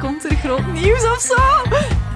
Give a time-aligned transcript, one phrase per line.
[0.00, 1.34] Komt er groot nieuws of zo?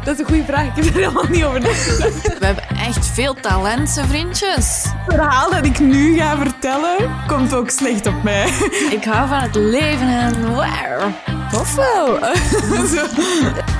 [0.04, 0.66] Dat is een goede vraag.
[0.66, 2.38] Ik heb er helemaal niet over nagedacht.
[2.38, 4.84] We hebben echt veel talenten, vriendjes.
[4.84, 8.48] Het verhaal dat ik nu ga vertellen, komt ook slecht op mij.
[8.90, 11.12] Ik hou van het leven en wow.
[11.54, 12.18] Of wel?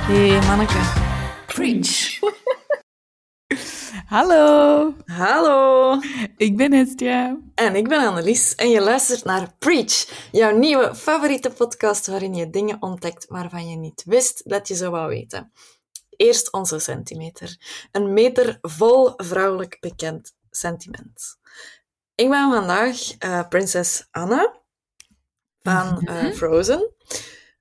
[0.09, 0.79] Hé, hey, manneke.
[1.45, 2.19] Preach.
[4.05, 5.99] Hallo, Hallo,
[6.37, 7.37] ik ben Hestia.
[7.55, 12.49] en ik ben Annelies en je luistert naar Preach, jouw nieuwe favoriete podcast waarin je
[12.49, 15.51] dingen ontdekt waarvan je niet wist dat je ze wou weten.
[16.09, 17.57] Eerst onze centimeter.
[17.91, 21.37] Een meter vol vrouwelijk bekend sentiment.
[22.15, 24.53] Ik ben vandaag eh, prinses Anna
[25.61, 26.91] van eh, Frozen.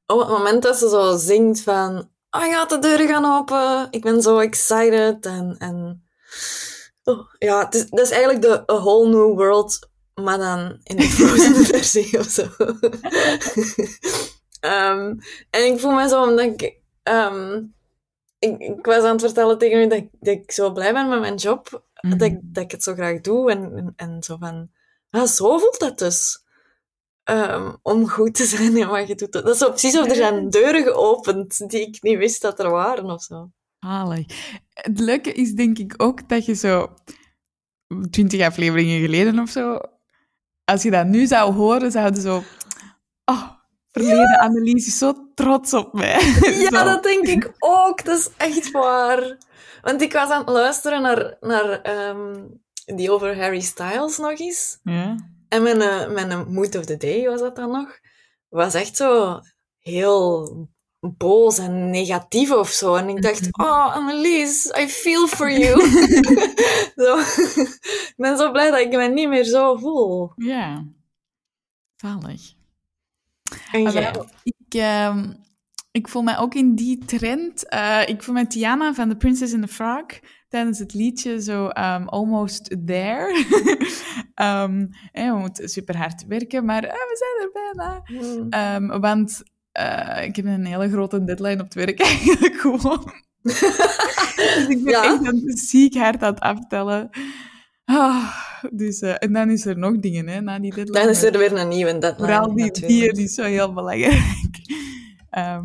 [0.06, 4.02] Op het moment dat ze zo zingt van oh god, de deuren gaan open, ik
[4.02, 5.56] ben zo excited en...
[5.59, 6.02] en
[7.05, 10.97] Oh, ja, het is, dat is eigenlijk de A Whole New World, maar dan in
[10.97, 12.43] de Frozen versie of zo.
[14.60, 15.15] Ehm,
[15.51, 17.62] en ik voel me zo omdat ik, ehm,
[18.38, 18.59] ik...
[18.59, 21.21] Ik was aan het vertellen tegen u dat, ik- dat ik zo blij ben met
[21.21, 21.85] mijn job.
[22.01, 22.18] Mhm.
[22.18, 23.51] Dat, ik, dat ik het zo graag doe.
[23.51, 24.71] En, en, en zo van...
[25.10, 26.43] Ah, zo voelt dat dus.
[27.24, 29.32] Ehm, om goed te zijn in wat je doet.
[29.32, 32.71] Dat is zo precies of er zijn deuren geopend die ik niet wist dat er
[32.71, 33.51] waren of zo.
[34.73, 36.95] Het leuke is denk ik ook dat je zo
[38.10, 39.79] twintig afleveringen geleden of zo,
[40.65, 42.43] als je dat nu zou horen, zouden zo...
[43.24, 43.51] Oh,
[43.91, 46.21] verleden Annelies is zo trots op mij.
[46.71, 48.04] Ja, dat denk ik ook.
[48.04, 49.38] Dat is echt waar.
[49.82, 52.45] Want ik was aan het luisteren naar, naar ehm,
[52.85, 54.79] die over Harry Styles nog eens.
[54.82, 55.16] Ja.
[55.48, 57.98] En mijn, eh, mijn Mood of the Day was dat dan nog.
[58.48, 59.41] Was echt zo
[59.79, 60.69] heel
[61.16, 62.95] boos en negatief of zo.
[62.95, 65.81] En ik dacht, oh, Annelies, I feel for you.
[67.05, 67.19] zo.
[67.19, 70.32] ik ben zo blij dat ik me niet meer zo voel.
[70.37, 70.84] Ja.
[71.97, 72.53] Zalig.
[73.72, 73.93] En jij?
[74.12, 75.32] wel, ik, ehm,
[75.91, 77.69] ik voel mij ook in die trend.
[77.69, 80.06] eh, ik voel mij Tiana van The Princess and the Frog
[80.49, 83.32] tijdens het liedje zo ehm, almost there.
[84.34, 88.03] Ehm, hè, we moeten super hard werken, maar eh, we zijn er bijna.
[88.50, 89.43] Ehm, want
[89.74, 93.12] eh, ik heb een hele grote deadline op het werk eigenlijk gewoon.
[93.42, 95.04] dus ik ben Ja.
[95.04, 97.10] echt aan ziek hard aan het aftellen.
[97.84, 98.34] Ah,
[98.70, 100.98] dus, eh, en dan is er nog dingen hè, na die deadline.
[101.00, 102.26] Dan is er weer een nieuwe deadline.
[102.28, 102.92] Vooral die natuurlijk.
[102.92, 104.22] dier, die is zo heel belangrijk.
[105.30, 105.64] Ehm,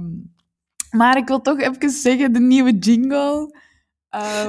[0.91, 3.57] maar ik wil toch even zeggen, de nieuwe jingle.
[4.09, 4.47] Ehm,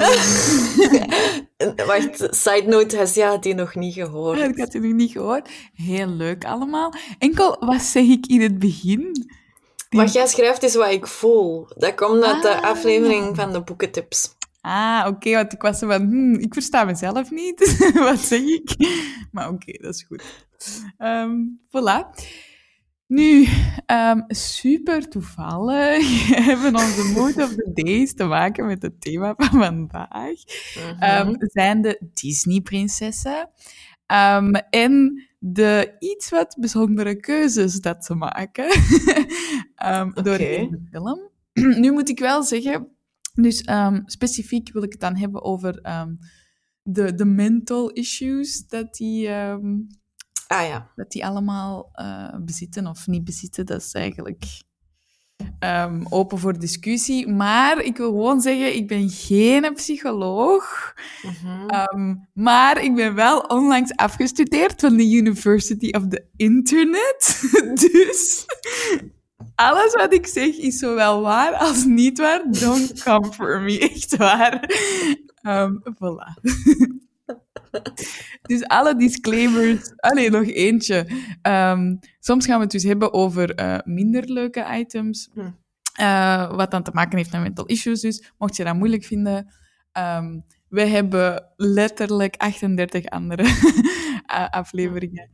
[1.86, 4.38] Wacht, side note, has ja die nog niet gehoord.
[4.38, 5.48] ik had het nog niet gehoord.
[5.74, 6.92] Heel leuk allemaal.
[7.18, 9.30] Enkel, wat zeg ik in het begin?
[9.90, 11.68] Die- Wat jij schrijft is wat ik voel.
[11.76, 12.62] Dat komt uit de Ah.
[12.62, 14.34] aflevering van de boekentips.
[14.60, 17.76] Ah, oké, want ik was zo van, hmm, ik versta mezelf niet.
[17.94, 18.74] wat zeg ik?
[19.32, 20.22] Maar oké, dat is goed.
[20.98, 21.30] Ehm
[21.68, 22.24] voilà.
[23.06, 23.48] Nu,
[23.86, 29.48] ehm, super toevallig hebben onze Mood of the Days te maken met het thema van
[29.62, 30.34] vandaag.
[31.00, 33.50] Ehm, zijn de Disney-prinsessen.
[34.70, 38.64] En de iets wat bijzondere keuzes dat ze maken
[39.80, 41.30] Ehm, door de film.
[41.82, 42.88] nu moet ik wel zeggen,
[43.34, 46.14] dus ehm, specifiek wil ik het dan hebben over ehm,
[46.82, 50.90] de, de mental issues dat die, ah ja.
[50.94, 53.66] dat die allemaal eh, bezitten of niet bezitten.
[53.66, 54.44] Dat is eigenlijk
[56.08, 57.28] open voor discussie.
[57.28, 60.94] Maar ik wil gewoon zeggen, ik ben geen psycholoog.
[61.22, 62.16] Mhm.
[62.34, 67.42] Maar ik ben wel onlangs afgestudeerd van de University of the Internet.
[67.92, 68.46] dus
[69.60, 72.42] alles wat ik zeg is zowel waar als niet waar.
[72.50, 74.64] Don't come for me, echt waar.
[75.42, 76.40] Ehm voilà.
[78.50, 79.92] dus alle disclaimers.
[79.96, 81.06] Allee, nog eentje.
[81.42, 85.30] Ehm, soms gaan we het dus hebben over eh, minder leuke items.
[85.34, 85.50] Hm.
[85.94, 88.00] Eh, wat dan te maken heeft met mental issues.
[88.00, 89.52] Dus mocht je dat moeilijk vinden.
[89.92, 90.38] ehm,
[90.68, 93.44] we hebben letterlijk 38 andere
[94.60, 95.30] afleveringen.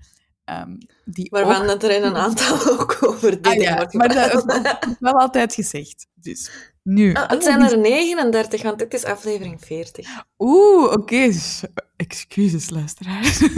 [0.46, 1.66] Ehm, die Waarvan ook...
[1.66, 5.12] dat er in een aantal ook over dit Ah, ja, wordt maar dat wordt wel
[5.20, 6.06] altijd gezegd.
[6.14, 6.50] Dus
[6.82, 7.14] nu.
[7.14, 10.08] Ah, het zijn die- er 39, want dit is aflevering 40.
[10.38, 11.32] Oeh, oké.
[11.32, 11.62] s-
[11.96, 13.40] Excuses, luisteraars.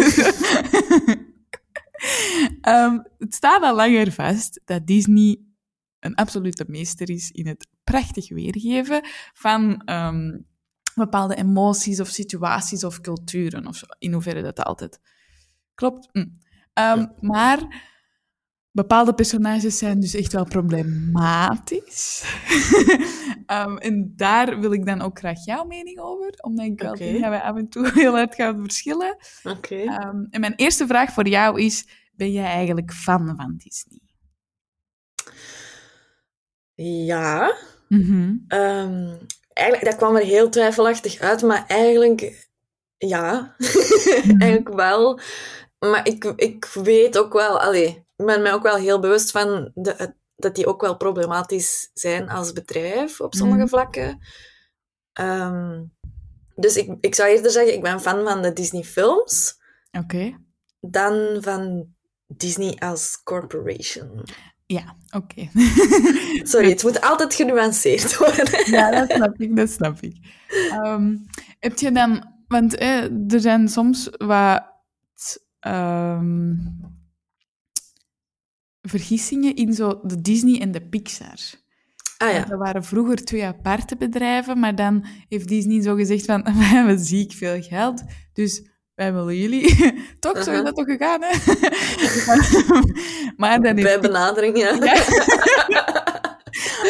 [2.60, 5.40] Ehm, het staat al langer vast dat Disney
[6.00, 9.00] een absolute meester is in het prachtig weergeven
[9.34, 10.38] van ehm,
[10.94, 13.66] bepaalde emoties of situaties of culturen.
[13.66, 15.00] Of zo, in hoeverre dat altijd
[15.74, 16.08] klopt.
[16.12, 16.26] Hm.
[16.78, 17.86] Ehm, Maar
[18.70, 22.24] bepaalde personages zijn dus echt wel problematisch.
[23.46, 27.20] Ehm, en daar wil ik dan ook graag jouw mening over, omdat ik wel denk
[27.20, 29.16] dat wij af en toe heel hard gaan verschillen.
[29.42, 29.76] Oké.
[29.76, 34.00] Ehm, en mijn eerste vraag voor jou is, ben jij eigenlijk fan van Disney?
[37.04, 37.56] Ja.
[37.88, 38.34] Mhm.
[39.58, 42.48] Eigenlijk, dat kwam er heel twijfelachtig uit, maar eigenlijk,
[42.96, 43.54] ja.
[44.38, 45.20] eigenlijk wel.
[45.78, 47.86] Maar ik, ik weet ook wel, allee,
[48.16, 52.28] ik ben mij ook wel heel bewust van de, dat die ook wel problematisch zijn
[52.28, 53.68] als bedrijf op sommige Mhm.
[53.68, 54.18] vlakken.
[55.12, 55.82] Ehm,
[56.54, 59.60] dus ik, ik zou eerder zeggen, ik ben fan van de Disney-films
[59.90, 60.36] Oké.
[60.80, 61.86] dan van
[62.26, 64.22] Disney als corporation.
[64.66, 65.48] Ja, oké.
[66.52, 68.70] Sorry, het moet altijd genuanceerd worden.
[68.78, 70.16] ja, dat snap ik, dat snap ik.
[70.70, 71.16] Ehm,
[71.58, 72.36] heb je dan...
[72.48, 73.02] Want eh,
[73.32, 74.62] er zijn soms wat...
[75.60, 76.54] ehm,
[78.82, 81.38] vergissingen in zo de Disney en de Pixar.
[82.18, 82.44] Ah ja.
[82.44, 86.98] Dat waren vroeger twee aparte bedrijven, maar dan heeft Disney zo gezegd van, wij hebben
[86.98, 88.02] ziek veel geld,
[88.32, 88.62] dus
[88.94, 89.92] wij willen jullie.
[90.20, 91.32] toch, zo is dat toch gegaan, hè?
[93.36, 94.72] maar dan Bij benadering, ja.
[94.74, 94.94] Ja.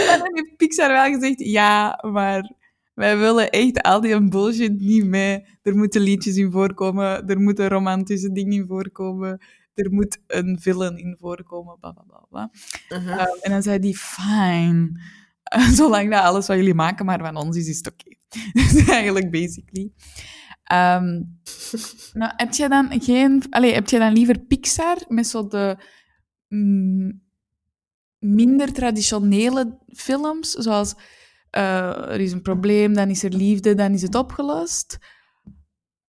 [0.07, 2.53] maar dan heeft Pixar wel gezegd, ja, maar
[2.99, 5.45] wij willen echt al die bullshit niet mee.
[5.63, 9.41] Er moeten liedjes in voorkomen, er moeten romantische dingen in voorkomen,
[9.75, 12.27] er moet een villain in voorkomen, bla bla bla.
[12.29, 12.51] bla.
[12.99, 13.09] Mhm.
[13.09, 15.01] Uh, en dan zei die, fine.
[15.57, 18.17] Uh, zolang dat alles wat jullie maken maar van ons is, is het oké.
[18.73, 19.93] dus eigenlijk, basically.
[20.65, 21.23] Ehm,
[22.13, 23.43] nou, heb je dan geen...
[23.51, 25.77] Allee, heb je dan liever Pixar met zo de
[26.49, 27.23] mm,
[28.19, 30.95] minder traditionele films, zoals
[31.51, 34.99] eh, er is een probleem, dan is er liefde, dan is het opgelost?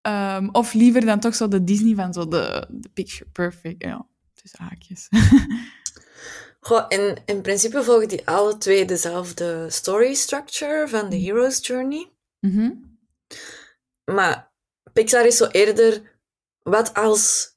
[0.01, 4.07] Ehm, of liever dan toch zo de Disney van zo de, de Picture Perfect, ja,
[4.33, 5.07] tussen haakjes.
[6.59, 12.11] Goh, in, in principe volgen die alle twee dezelfde story structure van de Hero's Journey.
[12.39, 12.71] Mhm.
[14.05, 14.51] Maar
[14.93, 16.17] Pixar is zo eerder...
[16.63, 17.55] Wat als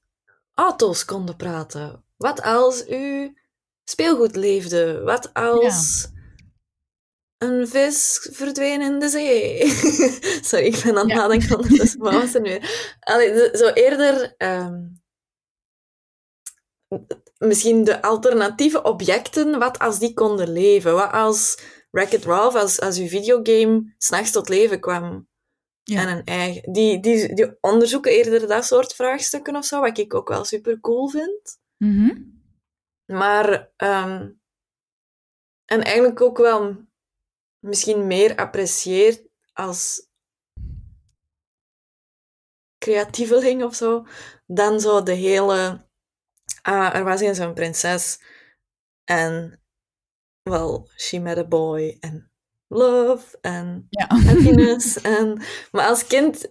[0.55, 2.05] auto's konden praten?
[2.17, 3.37] Wat als u
[3.85, 5.03] speelgoed leefde?
[5.05, 6.09] Wat als
[7.43, 9.67] een vis verdween in de zee?
[10.51, 11.15] Sorry, ik ben aan het Ja.
[11.17, 11.99] nadenken ondertussen.
[11.99, 12.49] Wat was er nu?
[12.49, 12.97] weer?
[13.01, 14.35] Allee, zo eerder...
[14.37, 14.81] ehm,
[17.39, 20.95] misschien de alternatieve objecten, wat als die konden leven?
[20.95, 21.59] Wat als
[21.91, 25.29] Wreck-It Ralph, als, als uw videogame s'nachts tot leven kwam?
[25.83, 26.01] Ja.
[26.01, 26.73] En een eigen...
[26.73, 30.81] Die, die, die onderzoeken eerder dat soort vraagstukken of zo, wat ik ook wel super
[30.81, 31.59] cool vind.
[31.77, 32.23] Mhm.
[33.07, 33.73] Maar...
[33.77, 34.31] ehm,
[35.65, 36.77] en eigenlijk ook wel
[37.63, 39.23] misschien meer apprecieert
[39.53, 40.07] als
[42.79, 44.07] creatieveling of zo,
[44.47, 45.87] dan zo de hele...
[46.63, 48.21] Ah, er was eens een prinses
[49.05, 49.61] en...
[50.43, 52.31] Well, she met a boy en
[52.67, 54.07] love en Ja.
[54.07, 55.01] happiness.
[55.17, 55.43] en,
[55.73, 56.49] maar als kind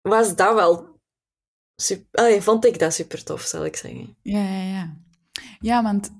[0.00, 0.94] was dat wel...
[1.82, 4.16] Super, allee, vond ik dat super tof, zal ik zeggen.
[4.22, 4.96] Ja, ja, ja.
[5.60, 6.10] Ja, want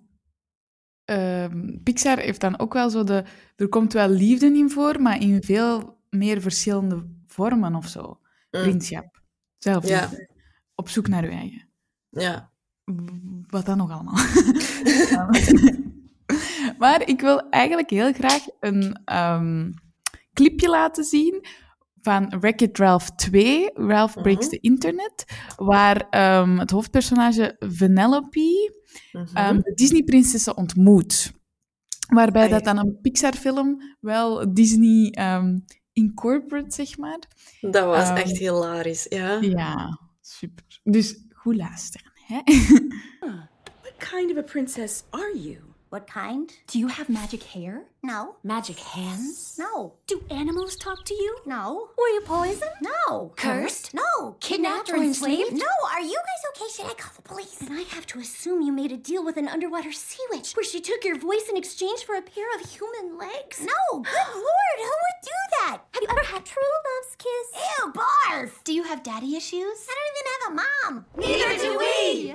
[1.07, 3.25] ehm, Pixar heeft dan ook wel zo de...
[3.57, 8.19] Er komt wel liefde in voor, maar in veel meer verschillende vormen of zo.
[8.51, 9.23] Mm, Vriendschap,
[10.75, 11.69] op zoek naar je eigen.
[12.11, 12.51] ja.
[13.47, 14.15] Wat dan nog allemaal.
[16.79, 19.73] maar ik wil eigenlijk heel graag een ehm,
[20.33, 21.47] clipje laten zien
[22.01, 24.55] van Wreck-It Ralph 2, Ralph Breaks Mhm.
[24.55, 25.25] the Internet,
[25.57, 28.73] waar ehm, het hoofdpersonage Vanellope
[29.13, 29.37] Mhm.
[29.37, 31.33] ehm, de Disney-prinsessen ontmoet.
[32.15, 32.55] Waarbij Ah, ja.
[32.55, 35.59] dat dan een Pixar-film wel Disney ehm,
[35.93, 37.19] incorporate, zeg maar.
[37.61, 39.39] dat was ehm, echt hilarisch, ja.
[39.41, 40.81] Ja, super.
[40.83, 42.41] Dus goed luisteren, hè?
[43.81, 45.59] What kind of a princess are you?
[45.89, 46.53] What kind?
[46.67, 47.85] Do you have magic hair?
[48.03, 48.37] No.
[48.43, 49.57] Magic hands?
[49.57, 49.95] No.
[50.09, 51.39] Do animals talk to you?
[51.47, 51.91] No.
[51.97, 52.73] Were you poisoned?
[52.83, 53.33] No.
[53.37, 53.95] Cursed?
[53.95, 54.37] No.
[54.41, 55.53] Kidnapped or enslaved?
[55.53, 55.67] No.
[55.93, 56.71] Are you guys okay?
[56.75, 57.55] Should I call the police?
[57.55, 60.65] Then I have to assume you made a deal with an underwater sea witch where
[60.65, 63.61] she took your voice in exchange for a pair of human legs?
[63.61, 64.01] No.
[64.01, 64.79] Good lord.
[64.79, 65.79] Who would do that?
[65.93, 67.63] Have you ever had true love's kiss?
[67.79, 68.65] Ew, barf.
[68.65, 69.87] Do you have daddy issues?
[69.89, 71.07] I don't even have a mom.
[71.17, 72.35] Neither do we.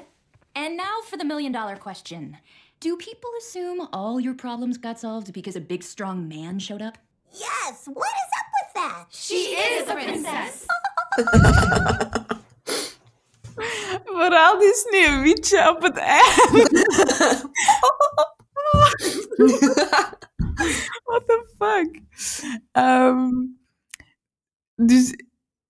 [0.56, 2.38] And now for the million dollar question.
[2.82, 6.98] Do people assume all your problems got solved because a big strong man showed up?
[7.32, 7.88] Yes.
[7.94, 9.06] What is up with that?
[9.12, 10.66] She is a princess.
[14.06, 16.72] Vooral die sneeuwwitje op het eind.
[21.04, 21.96] What the fuck?
[22.72, 23.60] Um,
[24.76, 25.14] dus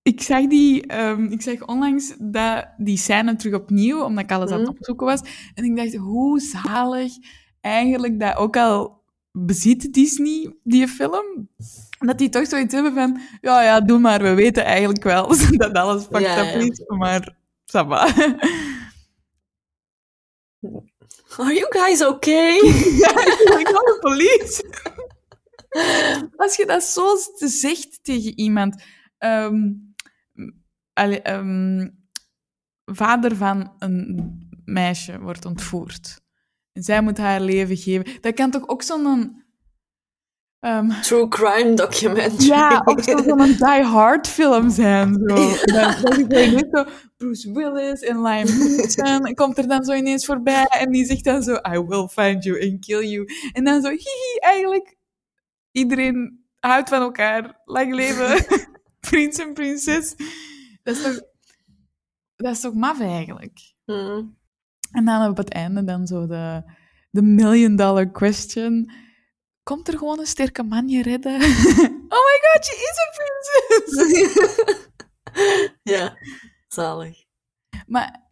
[0.02, 4.50] ik zag, die, ehm, ik zag onlangs dat, die scène terug opnieuw, omdat ik alles
[4.50, 4.76] aan het Mhm.
[4.78, 5.20] opzoeken was.
[5.54, 7.12] En ik dacht, hoe zalig
[7.60, 9.00] eigenlijk dat ook al
[9.32, 11.48] bezit Disney, die film,
[11.98, 15.72] dat die toch zoiets hebben van, ja, ja, doe maar, we weten eigenlijk wel dat
[15.72, 16.96] alles fucked Ja, up ja.
[16.96, 18.06] maar ça va.
[21.38, 22.56] Are you guys okay?
[23.60, 24.64] ik call de police.
[26.36, 28.82] Als je dat zo zegt tegen iemand...
[29.18, 29.70] ehm,
[30.92, 31.88] allee, ehm,
[32.84, 36.20] vader van een meisje wordt ontvoerd.
[36.72, 38.20] En zij moet haar leven geven.
[38.20, 39.42] Dat kan toch ook zo'n...
[40.60, 42.46] ehm, True crime documentary.
[42.46, 45.14] ja, zo- zo'n Die Hard film zijn.
[45.14, 45.34] Zo.
[45.74, 46.84] Dat, dat is zo
[47.16, 51.24] Bruce Willis en Liam Neeson en komt er dan zo ineens voorbij en die zegt
[51.24, 53.26] dan zo I will find you and kill you.
[53.52, 54.96] En dan zo hihi, eigenlijk
[55.72, 57.60] iedereen houdt van elkaar.
[57.64, 58.44] Lang leven,
[59.08, 60.14] prins en prinses.
[60.82, 61.20] Dat is toch,
[62.36, 63.74] dat is toch maf eigenlijk?
[63.84, 64.36] Hmm.
[64.92, 66.62] En dan op het einde dan zo de,
[67.10, 68.92] de million dollar question.
[69.62, 71.34] Komt er gewoon een sterke man je redden?
[72.14, 73.12] oh my god, je is een
[73.86, 74.90] prinses!
[75.94, 76.16] ja,
[76.68, 77.24] zalig.
[77.86, 78.28] maar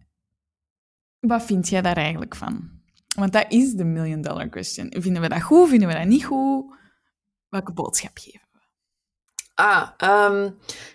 [1.21, 2.79] wat vind jij daar eigenlijk van?
[3.17, 4.95] Want dat is de million dollar question.
[4.99, 5.69] Vinden we dat goed?
[5.69, 6.75] Vinden we dat niet goed?
[7.49, 8.50] Welke boodschap geven?
[9.61, 10.51] Ah, ehm,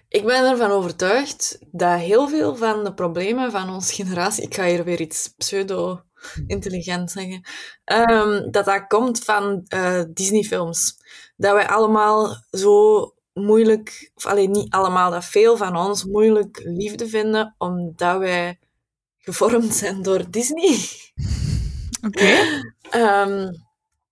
[0.09, 4.65] ik ben ervan overtuigd dat heel veel van de problemen van onze generatie, ik ga
[4.65, 7.41] hier weer iets pseudo-intelligent zeggen,
[7.83, 10.97] ehm, dat dat komt van eh, Disney-films.
[11.35, 17.07] Dat wij allemaal zo moeilijk, of alleen niet allemaal, dat veel van ons moeilijk liefde
[17.07, 18.59] vinden, omdat wij
[19.17, 20.77] gevormd zijn door Disney.
[22.07, 22.63] Oké.
[22.89, 23.51] Ehm,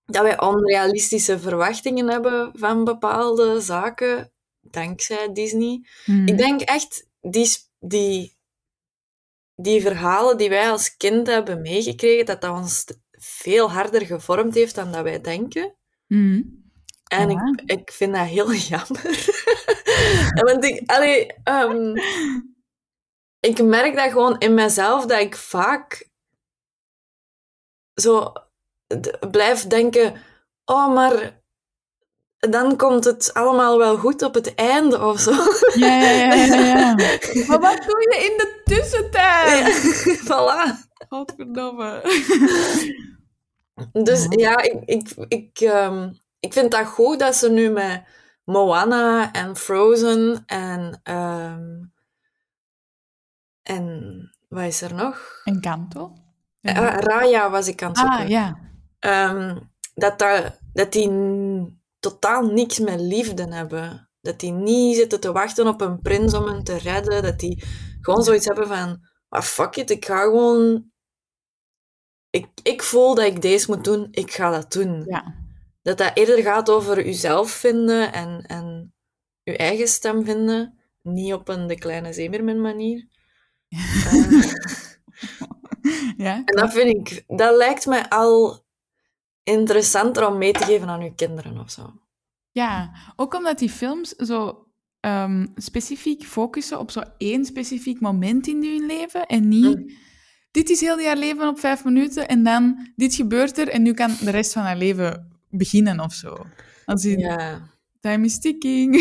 [0.06, 4.32] dat wij onrealistische verwachtingen hebben van bepaalde zaken,
[4.70, 5.86] dankzij Disney.
[6.06, 6.26] Mhm.
[6.26, 8.36] Ik denk echt, die, die,
[9.54, 14.74] die verhalen die wij als kind hebben meegekregen, dat dat ons veel harder gevormd heeft
[14.74, 15.74] dan dat wij denken.
[16.06, 16.42] Mhm.
[17.04, 17.52] En Ja.
[17.56, 19.32] ik, ik vind dat heel jammer.
[20.46, 21.94] Want ik, allee, ehm,
[23.40, 26.08] ik merk dat gewoon in mezelf, dat ik vaak
[27.94, 28.32] zo
[29.30, 30.22] blijf denken,
[30.64, 31.42] oh, maar
[32.50, 35.30] dan komt het allemaal wel goed op het einde of zo.
[35.74, 36.94] Ja, ja, ja, ja, ja.
[37.48, 39.76] maar wat doe je in de tussentijd?
[40.28, 40.92] voilà.
[41.08, 42.02] Godverdomme.
[43.92, 48.02] Dus ja, ik, ik, ik, ehm, ik vind dat goed dat ze nu met
[48.44, 51.00] Moana en Frozen en...
[51.02, 51.82] ehm,
[53.62, 55.40] en wat is er nog?
[55.44, 56.12] En Kanto?
[56.62, 58.18] Ah, Raya was ik aan het zoeken.
[58.18, 58.58] ah, ja.
[58.98, 59.58] Ehm,
[59.94, 61.10] dat, dat, dat die
[62.04, 64.10] totaal niks met liefde hebben.
[64.20, 67.22] Dat die niet zitten te wachten op een prins om hen te redden.
[67.22, 67.62] Dat die
[68.00, 69.08] gewoon zoiets hebben van...
[69.28, 70.92] Ah, fuck it, ik ga gewoon...
[72.30, 75.04] Ik, ik voel dat ik deze moet doen, ik ga dat doen.
[75.06, 75.34] Ja.
[75.82, 78.94] Dat dat eerder gaat over uzelf vinden en, en
[79.44, 80.78] uw eigen stem vinden.
[81.02, 83.06] Niet op een De Kleine Zeemermin manier.
[85.84, 86.34] Eh, ja.
[86.44, 87.24] en dat vind ik...
[87.26, 88.63] Dat lijkt mij al
[89.44, 91.92] interessanter om mee te geven aan uw kinderen of zo.
[92.50, 94.66] Ja, ook omdat die films zo
[95.00, 99.78] ehm, specifiek focussen op zo één specifiek moment in je leven en niet...
[99.78, 100.02] Mm.
[100.50, 103.92] Dit is heel jaar leven op vijf minuten en dan dit gebeurt er en nu
[103.92, 106.46] kan de rest van haar leven beginnen of zo.
[106.84, 107.60] Als in, Ja.
[108.00, 109.00] time is ticking.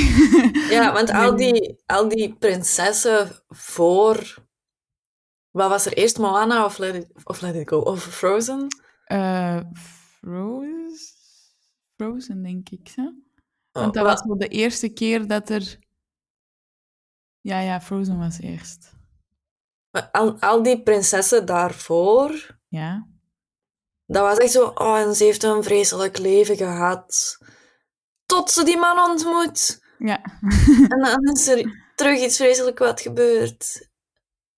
[0.69, 4.41] Ja, want al die, al die prinsessen voor...
[5.51, 7.77] Wat was er eerst, Moana of Let It, of Let It Go?
[7.77, 8.67] Of Frozen?
[9.05, 9.59] Eh,
[10.23, 10.91] Frozen?
[11.97, 12.91] Frozen, denk ik.
[12.95, 13.03] Hè?
[13.71, 15.79] Want Oh, dat was wel de eerste keer dat er...
[17.41, 18.91] Ja, ja, Frozen was eerst.
[19.91, 23.07] maar al, al die prinsessen daarvoor, Ja.
[24.05, 24.65] dat was echt zo...
[24.67, 27.37] Oh, en ze heeft een vreselijk leven gehad.
[28.25, 29.81] Tot ze die man ontmoet.
[29.97, 30.21] Ja.
[30.93, 33.89] En dan is er terug iets vreselijk wat gebeurt.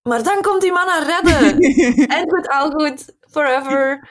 [0.02, 1.60] Maar dan komt die man haar redden.
[2.18, 4.10] En goed, al goed, forever.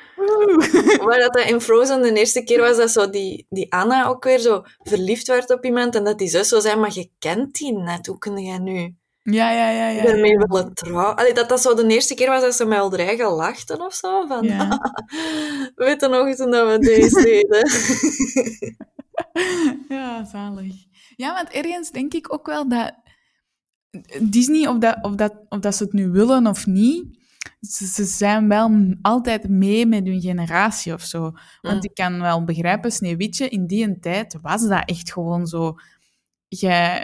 [1.05, 4.25] Maar dat dat in Frozen de eerste keer was dat zo die, die Anna ook
[4.25, 7.55] weer zo verliefd werd op iemand en dat die zus zo zei, maar je kent
[7.55, 10.03] die net, hoe kun jij nu Ja, ja, ja, ja.
[10.03, 10.39] daarmee ja.
[10.39, 11.17] willen trouwen?
[11.17, 14.27] Allee, dat dat zo de eerste keer was dat ze met eigen lachten of zo,
[14.27, 14.79] van, Ja.
[15.75, 17.69] weet je nog toen dat we deze deden?
[19.89, 20.75] Ja, zalig.
[21.17, 22.95] Ja, want ergens denk ik ook wel dat
[24.21, 27.19] Disney, of dat, of dat, of dat ze het nu willen of niet,
[27.61, 31.21] ze, ze zijn wel altijd mee met hun generatie of zo.
[31.61, 31.83] Want Mm.
[31.83, 35.75] ik kan wel begrijpen, Sneeuwwitje, in die tijd was dat echt gewoon zo.
[36.49, 37.01] Je,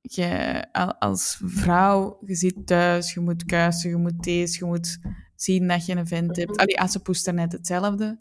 [0.00, 4.98] je, al- als vrouw, je zit thuis, je moet kuisen, je moet deze, je moet
[5.36, 6.56] zien dat je een vent hebt.
[6.56, 8.20] Allee, Assepoes net hetzelfde.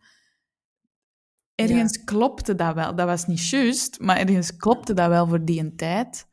[1.56, 2.96] Ergens klopte dat wel.
[2.96, 6.28] Dat was niet juist, maar ergens klopte dat wel voor die een tijd.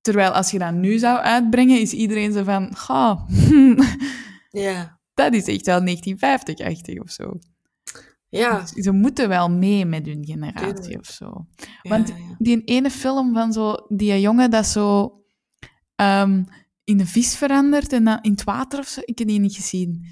[0.00, 2.76] Terwijl als je dat nu zou uitbrengen, is iedereen zo van...
[2.76, 3.28] "Goh,
[4.50, 5.00] Ja.
[5.14, 7.32] dat is echt wel 1950-achtig of zo.
[8.28, 11.46] Ja, Dus Ze moeten wel mee met hun generatie of zo.
[11.82, 12.34] Want ja, ja.
[12.38, 15.14] die ene film van zo, die jongen dat zo
[15.96, 16.44] ehm,
[16.84, 19.54] in een vis verandert en dan in het water of zo, ik heb die niet
[19.54, 20.06] gezien.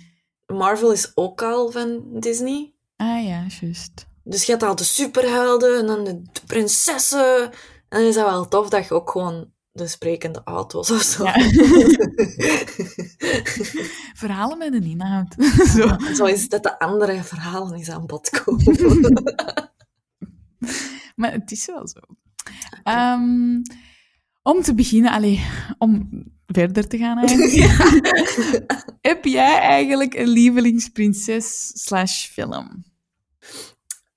[0.46, 2.72] Marvel is ook al van Disney.
[2.96, 4.06] Ah ja, juist.
[4.24, 7.42] Dus je hebt al de superhelden en dan de, de prinsessen.
[7.88, 11.24] En dan is dat wel tof dat je ook gewoon de sprekende auto's of zo.
[11.24, 11.34] Ja.
[14.22, 15.34] Verhalen met een inhoud.
[15.74, 15.96] zo.
[16.14, 18.76] Zo is dat de andere verhalen eens aan bod komen.
[21.16, 22.00] Maar het is wel zo.
[22.82, 23.62] Ehm,
[24.42, 25.46] om te beginnen, allee,
[25.78, 26.08] om
[26.46, 27.52] verder te gaan eigenlijk.
[29.08, 32.84] Heb jij eigenlijk een lievelingsprinses slash film?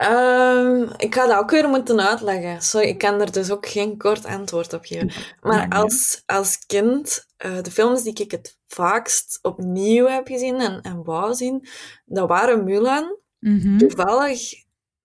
[0.01, 2.61] Ehm, ik ga dat ook weer moeten uitleggen.
[2.61, 5.11] Sorry, ik kan er dus ook geen kort antwoord op geven.
[5.41, 10.81] Maar als, als kind, eh, de films die ik het vaakst opnieuw heb gezien en,
[10.81, 11.67] en wou zien,
[12.05, 13.17] dat waren Mulan.
[13.39, 13.77] Mhm.
[13.77, 14.53] Toevallig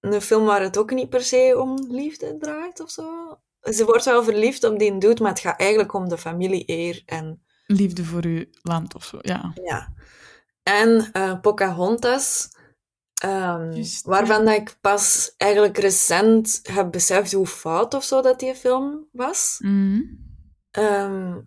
[0.00, 3.38] een film waar het ook niet per se om liefde draait of zo.
[3.60, 7.40] Ze wordt wel verliefd op die dude, maar het gaat eigenlijk om de familie-eer en
[7.66, 9.52] Liefde voor uw land of zo, ja.
[9.64, 9.92] ja.
[10.62, 12.48] En eh, Pocahontas,
[13.22, 18.54] ehm, waarvan dat ik pas eigenlijk recent heb beseft hoe fout of zo dat die
[18.54, 19.56] film was.
[19.58, 20.00] Mhm.
[20.70, 21.40] Ehm,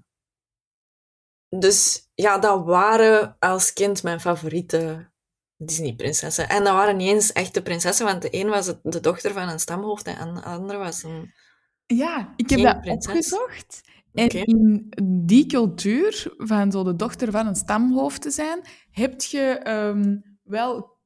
[1.50, 5.12] dus ja, dat waren als kind mijn favoriete
[5.58, 6.50] Disney-prinsessen.
[6.50, 9.60] En dat waren niet eens echte prinsessen, want de een was de dochter van een
[9.60, 11.34] stamhoofd en de andere was een...
[11.86, 13.14] Ja, ik heb dat prinses.
[13.14, 13.82] opgezocht.
[14.14, 14.90] En in
[15.26, 18.62] die cultuur, van zo de dochter van een stamhoofd te zijn,
[18.92, 20.99] heb je ehm, wel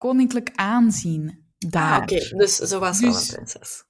[0.00, 1.96] koninklijk aanzien daar.
[1.96, 2.36] Ah, oké.
[2.36, 3.84] Dus ze was wel Dus- een prinses.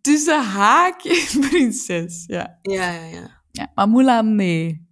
[0.00, 2.58] Tussen haakjes prinses, ja.
[2.62, 3.42] Ja, ja, ja.
[3.50, 3.70] ja.
[3.74, 4.88] Maar Mulan, nee.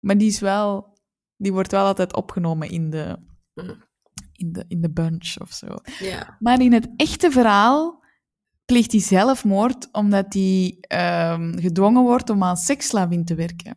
[0.00, 0.96] Maar die is wel...
[1.36, 3.18] Die wordt wel altijd opgenomen in de,
[3.54, 3.84] Mm.
[4.32, 5.66] in de, in de bunch of zo.
[5.98, 6.36] ja.
[6.38, 8.04] Maar in het echte verhaal
[8.64, 13.76] pleegt hij zelfmoord omdat hij ehm, gedwongen wordt om als seksslavin te werken.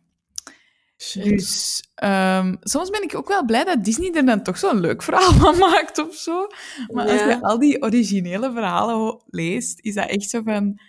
[1.12, 5.02] Dus ehm, soms ben ik ook wel blij dat Disney er dan toch zo'n leuk
[5.02, 6.46] verhaal van maakt of zo.
[6.88, 10.80] Maar als je al die originele verhalen leest, is dat echt zo van...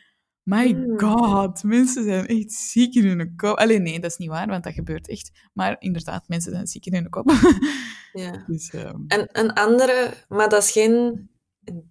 [0.43, 0.99] My Hmm.
[0.99, 3.57] god, mensen zijn echt ziek in hun kop.
[3.57, 5.31] Alleen nee, dat is niet waar, want dat gebeurt echt.
[5.53, 7.31] Maar inderdaad, mensen zijn ziek in hun kop.
[8.13, 8.43] ja.
[8.47, 11.27] dus, ehm, En een andere, maar dat is geen...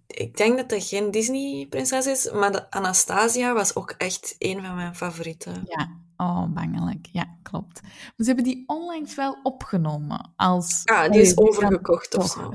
[0.07, 4.75] Ik denk dat dat geen Disney-prinses is, maar de Anastasia was ook echt een van
[4.75, 5.61] mijn favorieten.
[5.65, 7.07] Ja, oh, bangelijk.
[7.11, 7.81] Ja, klopt.
[7.81, 10.81] Maar ze hebben die onlangs wel opgenomen als...
[10.85, 12.53] Ah, die is overgekocht of zo.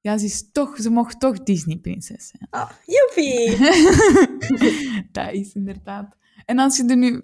[0.00, 2.46] Ja, ze, is toch, ze mocht toch Disney-prinses zijn.
[2.50, 3.58] Ah, joepie!
[5.12, 6.16] dat is inderdaad...
[6.44, 7.22] En als je er nu...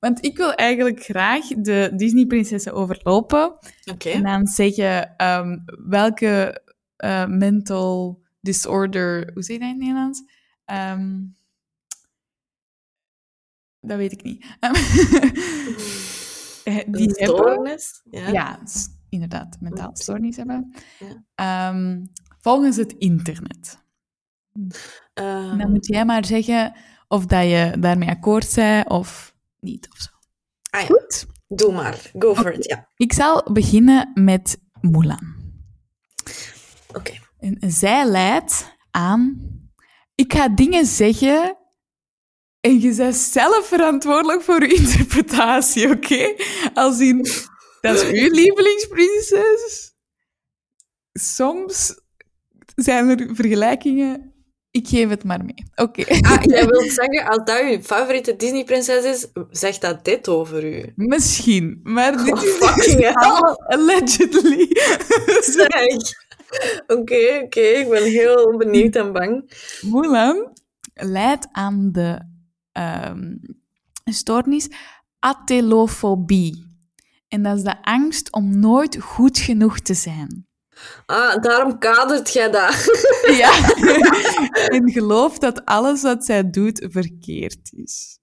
[0.00, 3.54] Want ik wil eigenlijk graag de Disney-prinsessen overlopen
[3.92, 4.08] Oké.
[4.08, 6.62] en dan zeggen ehm, welke
[6.96, 9.30] eh, mental disorder...
[9.34, 10.22] Hoe zeg je dat in het Nederlands?
[10.64, 11.20] Ehm,
[13.82, 14.46] dat weet ik niet.
[16.64, 17.36] Eh, die hebben...
[17.36, 18.02] stoornis?
[18.10, 18.28] Ja.
[18.28, 18.58] Ja,
[19.08, 20.74] inderdaad, mentaal stoornis hebben.
[20.98, 21.24] Ja.
[21.34, 22.04] Ehm,
[22.40, 23.78] volgens het internet.
[25.14, 26.76] Ehm, dan moet jij maar zeggen
[27.08, 29.88] of dat je daarmee akkoord bent of niet.
[29.90, 30.10] Of zo.
[30.70, 31.26] ah ja, Goed.
[31.48, 32.10] doe maar.
[32.18, 32.88] Go for it, ja.
[32.96, 35.34] Ik zal beginnen met Mulan.
[36.94, 37.12] Oké.
[37.38, 39.50] En zij leidt aan...
[40.14, 41.56] Ik ga dingen zeggen
[42.62, 46.34] en je bent zelf verantwoordelijk voor je interpretatie, oké?
[46.74, 47.26] Als in,
[47.80, 49.94] dat is uw lievelingsprinses.
[51.12, 51.94] Soms
[52.74, 54.30] zijn er vergelijkingen.
[54.70, 55.64] Ik geef het maar mee.
[55.74, 56.04] Oké.
[56.20, 60.92] Ah, jij wilt zeggen, als dat je favoriete Disney-prinses is, zegt dat dit over u.
[60.96, 64.68] Misschien, maar dit Oh, is allemaal allegedly.
[65.40, 65.94] Zeg.
[66.86, 69.52] Oké, oké, ik ben heel benieuwd en bang.
[69.80, 70.52] Mulan
[70.94, 72.30] leidt aan de
[72.72, 73.36] ehm,
[74.04, 74.68] stoornis
[75.18, 76.70] atelofobie.
[77.28, 80.46] En dat is de angst om nooit goed genoeg te zijn.
[81.06, 82.84] Ah, daarom kadert jij dat.
[83.42, 83.74] Ja.
[84.76, 88.18] en gelooft dat alles wat zij doet verkeerd is.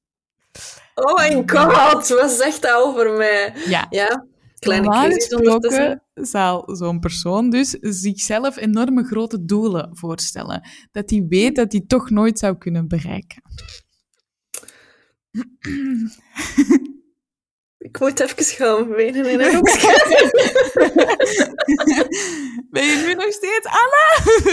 [0.96, 3.54] Oh my god, wat zegt dat over mij?
[3.66, 3.88] Ja.
[3.90, 4.26] Ja,
[4.60, 10.70] kleine gesproken zal zo'n persoon dus zichzelf enorme grote doelen voorstellen.
[10.92, 13.42] Dat hij weet dat hij toch nooit zou kunnen bereiken.
[17.78, 19.62] Ik moet even gaan wenen in een.
[22.72, 24.40] Ben je nu nog steeds Anna?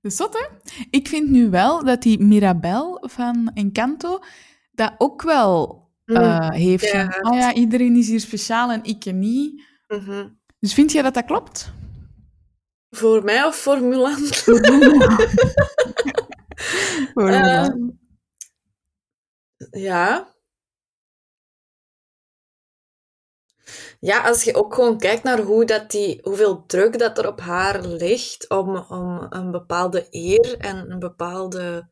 [0.00, 0.48] De zotte.
[0.90, 4.18] Ik vind nu wel dat die Mirabel van Encanto
[4.72, 6.90] dat ook wel eh, heeft.
[6.90, 7.10] Ja.
[7.10, 9.62] van, Ah ja, iedereen is hier speciaal en ik niet.
[9.88, 10.28] Mhm.
[10.58, 11.72] Dus vind jij dat dat klopt?
[12.90, 14.16] Voor mij of voor Mulan?
[14.16, 14.60] Voor
[17.14, 17.98] Eh, Mulan.
[19.72, 20.28] Ja.
[24.00, 27.40] Ja, als je ook gewoon kijkt naar hoe dat die, hoeveel druk dat er op
[27.40, 31.88] haar ligt om, om een bepaalde eer en een bepaalde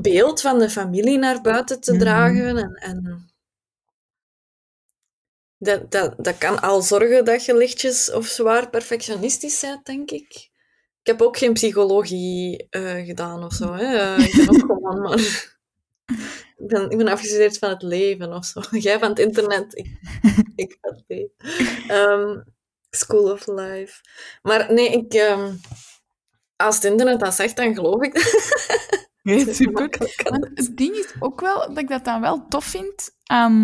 [0.00, 2.00] beeld van de familie naar buiten te Mhm.
[2.00, 2.56] dragen.
[2.56, 3.30] En, en
[5.58, 10.50] dat, dat, dat kan al zorgen dat je lichtjes of zwaar perfectionistisch bent, denk ik.
[11.00, 13.72] Ik heb ook geen psychologie eh, gedaan of zo.
[13.72, 13.96] Hè.
[13.96, 15.50] Eh, ik ben ook gewoon maar...
[16.56, 18.60] Ik ben, ik ben afgestudeerd van het leven of zo.
[18.78, 19.86] Jij van het internet, ik,
[20.54, 21.32] ik het leven.
[21.88, 22.40] Ehm,
[22.90, 24.00] school of life.
[24.42, 25.12] Maar nee, ik...
[25.14, 25.54] ehm,
[26.56, 29.08] als het internet dat zegt, dan geloof ik dat.
[29.22, 29.88] Nee, super.
[30.54, 33.62] Het ding is ook wel dat ik dat dan wel tof vind aan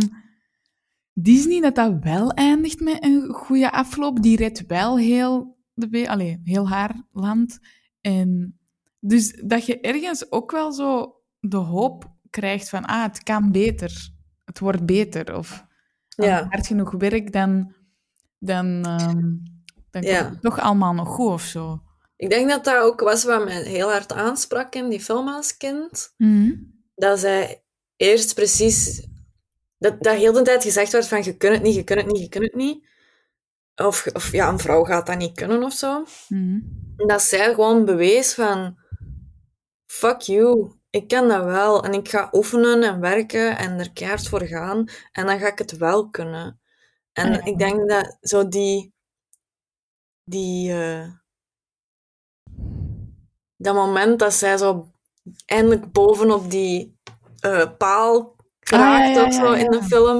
[1.13, 4.23] Disney, dat dat wel eindigt met een goede afloop.
[4.23, 7.59] Die redt wel heel, de be- Allee, heel haar land.
[8.01, 8.59] En
[9.01, 14.11] dus dat je ergens ook wel zo de hoop krijgt van, ah, het kan beter.
[14.45, 15.37] Het wordt beter.
[15.37, 15.65] Of
[16.17, 16.39] als Ja.
[16.39, 17.75] je hard genoeg werk, dan,
[18.39, 19.21] dan, ehm,
[19.91, 20.21] dan Ja.
[20.21, 21.83] komt het toch allemaal nog goed of zo.
[22.17, 25.57] Ik denk dat dat ook was wat mij heel hard aansprak in die film als
[25.57, 26.15] kind.
[26.95, 27.63] dat zij
[27.97, 29.07] eerst precies...
[29.79, 32.13] Dat, dat heel de tijd gezegd werd van je kunt het niet, je kunt het
[32.13, 32.87] niet, je kunt het niet.
[33.75, 36.05] Of, of ja, een vrouw gaat dat niet kunnen of zo.
[36.29, 36.59] Mhm.
[36.97, 38.79] Dat zij gewoon bewees van...
[39.87, 41.85] Fuck you, ik kan dat wel.
[41.85, 44.85] En ik ga oefenen en werken en er keihard voor gaan.
[45.13, 46.61] En dan ga ik het wel kunnen.
[47.13, 47.45] En Ja.
[47.45, 48.95] ik denk dat zo die...
[50.25, 50.73] Die...
[50.73, 51.09] eh,
[53.57, 54.93] dat moment dat zij zo
[55.47, 56.99] eindelijk bovenop die
[57.41, 60.19] eh, paal geraakt Ah, ja, of zo in de film.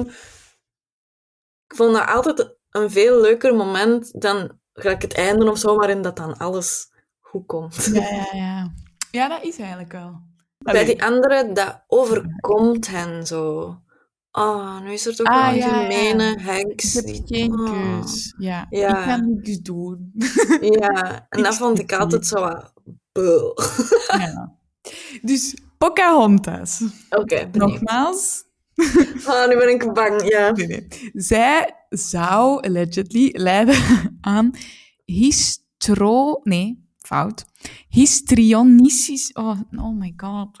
[1.67, 6.01] Ik vond dat altijd een veel leuker moment dan gelijk het einde of zo, waarin
[6.01, 7.85] dat dan alles goed komt.
[7.93, 8.73] Ja, ja, ja.
[9.11, 10.21] Ja, dat is eigenlijk wel.
[10.63, 13.75] Bij die andere, dat overkomt hen zo.
[14.31, 15.81] Oh, nu is er toch Ah, wel een ja, ja.
[15.81, 16.95] gemene heks.
[16.95, 17.71] Ik heb geen oh.
[17.71, 18.35] keus.
[18.37, 18.99] Ja, Ja.
[18.99, 20.11] ik kan niks doen.
[20.61, 22.73] Ja, en dat vond ik altijd zo wat...
[24.07, 24.57] Ja.
[25.21, 26.81] Dus Pocahontas.
[27.09, 27.49] Oké.
[27.51, 28.43] Nogmaals.
[29.27, 30.51] Oh, nu ben ik bang, ja.
[30.51, 30.87] Nee, nee.
[31.13, 33.75] Zij zou allegedly lijden
[34.21, 34.51] aan
[35.05, 36.39] histro...
[36.43, 37.45] Nee, fout.
[37.87, 39.29] Histrionische...
[39.33, 40.57] Oh, oh my god.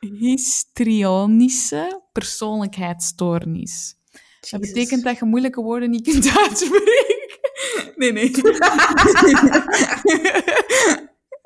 [0.00, 3.94] Histrionische persoonlijkheidsstoornis.
[4.50, 7.24] Dat betekent dat je moeilijke woorden niet kunt uitspreken.
[7.96, 8.30] Nee, nee.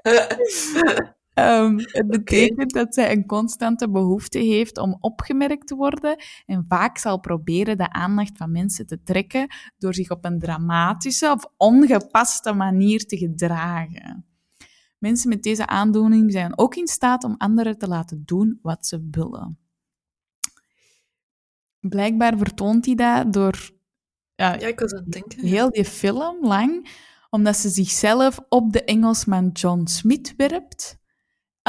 [1.35, 6.17] Ehm, het betekent dat zij een constante behoefte heeft om opgemerkt te worden
[6.47, 11.31] en vaak zal proberen de aandacht van mensen te trekken door zich op een dramatische
[11.31, 14.25] of ongepaste manier te gedragen.
[14.99, 19.09] Mensen met deze aandoening zijn ook in staat om anderen te laten doen wat ze
[19.11, 19.59] willen.
[21.81, 23.71] Blijkbaar vertoont hij dat door
[24.35, 25.45] ja, Ja, ik was aan het denken.
[25.45, 26.89] heel die film lang,
[27.31, 31.00] omdat ze zichzelf op de Engelsman John Smith werpt.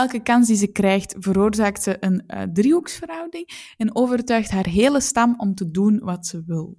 [0.02, 5.34] Elke kans die ze krijgt, veroorzaakt ze een eh, driehoeksverhouding en overtuigt haar hele stam
[5.38, 6.78] om te doen wat ze wil.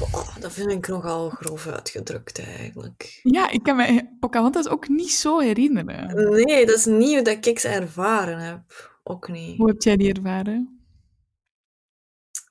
[0.00, 3.20] Oh, dat vind ik nogal grof uitgedrukt, eigenlijk.
[3.22, 6.30] Ja, ik kan me Pocahontas ook niet zo herinneren.
[6.44, 8.98] Nee, dat is niet hoe dat ik ze ervaren heb.
[9.02, 9.56] Ook niet.
[9.56, 10.86] Hoe heb jij die ervaren?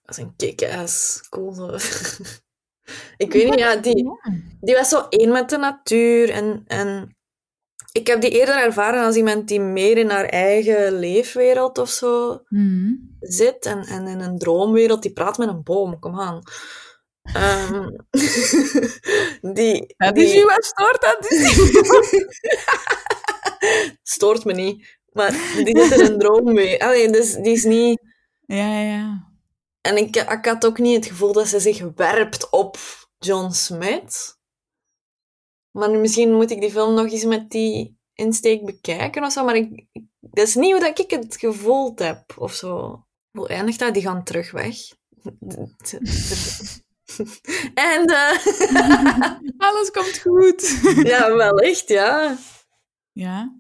[0.04, 1.22] Dat is een kick-ass.
[1.30, 1.74] Cool.
[3.26, 4.06] ik weet niet, ja, die,
[4.62, 6.30] die was zo één met de natuur.
[6.30, 7.15] En, en
[7.96, 12.42] ik heb die eerder ervaren als iemand die meer in haar eigen leefwereld of zo
[12.50, 12.92] Mhm.
[13.20, 13.66] zit.
[13.66, 16.00] En, en in een droomwereld, die praat met een boom.
[16.00, 16.42] Kom aan.
[17.34, 17.88] Ehm,
[19.54, 21.28] die, Dat is die- u wat stoort, dat
[24.04, 24.98] stoort me niet.
[25.12, 25.32] Maar
[25.64, 26.82] die zit in een droomwereld.
[26.82, 28.02] Allee, dus die is niet...
[28.46, 29.34] Ja, ja.
[29.82, 32.78] En ik, ik had ook niet het gevoel dat ze zich werpt op
[33.18, 34.38] John Smith.
[35.76, 39.46] Maar misschien moet ik die film nog eens met die insteek bekijken of zo.
[39.46, 39.86] Maar ik,
[40.20, 43.04] dat is niet hoe dat ik het gevoeld heb of zo.
[43.32, 43.94] Hoe eindigt dat?
[43.94, 44.76] Die gaan terug weg.
[47.74, 48.32] en eh,
[49.68, 50.80] Alles komt goed.
[51.12, 52.38] ja, wel echt, ja.
[53.12, 53.56] Ja.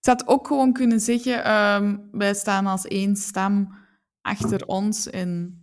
[0.00, 3.74] Ik had ook gewoon kunnen zeggen, ehm, wij staan als één stam
[4.20, 5.60] achter ons en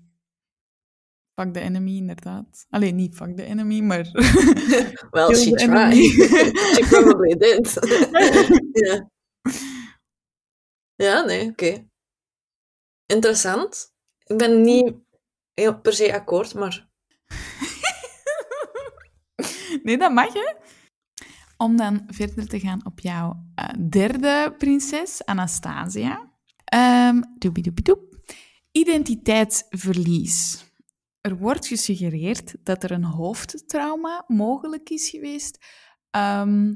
[1.36, 2.66] fuck the enemy, inderdaad.
[2.70, 4.10] Alleen niet fuck the enemy, maar...
[5.12, 5.96] Well, she tried.
[6.74, 7.74] she probably did.
[8.86, 9.10] ja.
[10.96, 11.88] Ja, nee, oké.
[13.06, 13.94] interessant.
[14.24, 14.94] Ik ben niet
[15.54, 16.92] heel per se akkoord, maar...
[19.84, 20.54] Nee, dat mag, hè?
[21.58, 26.32] Om dan verder te gaan op jouw eh, derde prinses, Anastasia.
[26.66, 28.18] Ehm doebidoebidoep.
[28.72, 30.66] Identiteitsverlies.
[31.28, 35.66] Er wordt gesuggereerd dat er een hoofdtrauma mogelijk is geweest
[36.10, 36.74] ehm,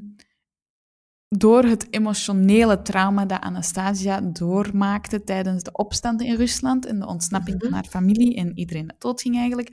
[1.28, 7.62] door het emotionele trauma dat Anastasia doormaakte tijdens de opstand in Rusland en de ontsnapping
[7.62, 9.68] van haar familie en iedereen dat doodging eigenlijk.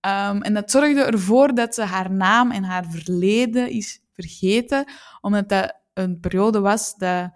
[0.00, 4.84] Ehm, en dat zorgde ervoor dat ze haar naam en haar verleden is vergeten,
[5.20, 7.32] omdat dat een periode was dat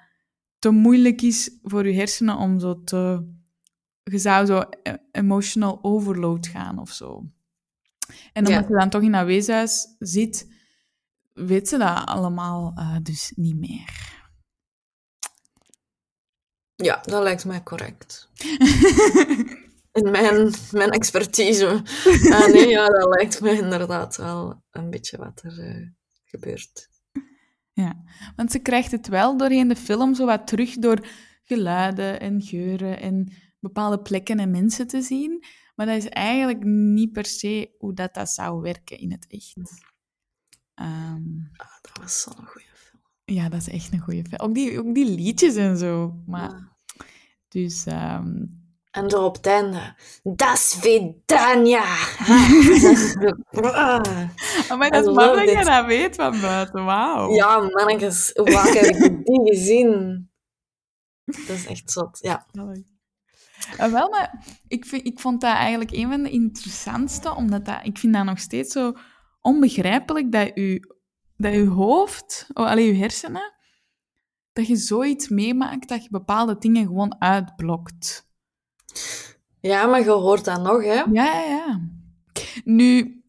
[0.58, 3.32] te moeilijk is voor je hersenen om zo te...
[4.10, 7.24] Je zou zo e- emotional overload gaan of zo.
[8.32, 8.68] En omdat Ja.
[8.68, 10.52] je dan toch in dat weeshuis zit,
[11.32, 14.12] weet ze dat allemaal eh, dus niet meer.
[16.74, 18.28] Ja, dat lijkt mij correct.
[19.92, 21.66] In mijn, mijn expertise.
[22.30, 25.86] Ah, nee, ja, dat lijkt me inderdaad wel een beetje wat er eh,
[26.24, 26.88] gebeurt.
[27.72, 28.04] Ja,
[28.36, 31.06] want ze krijgt het wel doorheen de film zo wat terug door
[31.44, 33.32] geluiden en geuren en
[33.64, 35.44] bepaalde plekken en mensen te zien.
[35.74, 39.82] Maar dat is eigenlijk niet per se hoe dat, dat zou werken in het echt.
[40.74, 41.22] Ehm,
[41.82, 43.02] Dat was zo'n goede film.
[43.24, 44.40] ja, dat is echt een goede film.
[44.40, 46.14] Ook die, ook die liedjes en zo.
[46.26, 46.72] Maar, Ja.
[47.48, 48.32] Dus ehm,
[48.90, 49.96] En zo op het einde.
[50.22, 51.84] Das Vidania.
[53.50, 56.84] oh, maar dat is maar dat je dat weet van buiten.
[56.84, 57.34] Wauw.
[57.34, 58.30] ja, mannetjes.
[58.34, 60.22] Hoe vaak heb ik die gezien?
[61.46, 62.18] Dat is echt zot.
[62.20, 62.46] Ja.
[63.78, 67.80] Ah, wel, maar ik, vind, ik vond dat eigenlijk een van de interessantste, omdat dat,
[67.82, 68.92] ik vind dat nog steeds zo
[69.40, 70.94] onbegrijpelijk dat je,
[71.36, 73.52] dat je hoofd, oh, allee, je hersenen,
[74.52, 78.28] dat je zoiets meemaakt dat je bepaalde dingen gewoon uitblokt.
[79.60, 80.92] ja, maar je hoort dat nog, hè?
[80.92, 81.80] Ja, ja, ja.
[82.64, 83.22] Nu,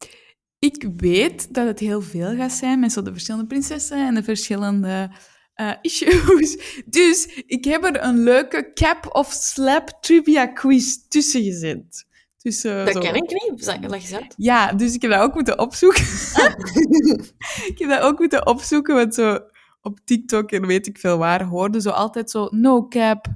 [0.60, 4.24] ik weet dat het heel veel gaat zijn met zo de verschillende prinsessen en de
[4.24, 5.12] verschillende
[5.56, 6.58] eh, issues.
[6.86, 12.06] Dus ik heb er een leuke cap of slap trivia quiz tussen gezet.
[12.38, 13.66] Tussen Dat zo- ken ik niet.
[13.66, 14.34] Dat gezegd?
[14.38, 16.04] Ja, dus ik heb dat ook moeten opzoeken.
[17.72, 19.40] ik heb dat ook moeten opzoeken, want zo
[19.82, 23.28] op TikTok en weet ik veel waar hoorde zo altijd zo no cap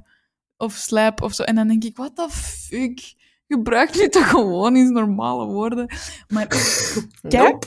[0.56, 1.42] of slap of zo.
[1.42, 3.14] En dan denk ik, what the fuck?
[3.48, 5.86] Gebruik nu toch gewoon eens normale woorden.
[6.28, 6.46] Maar
[7.28, 7.64] cap,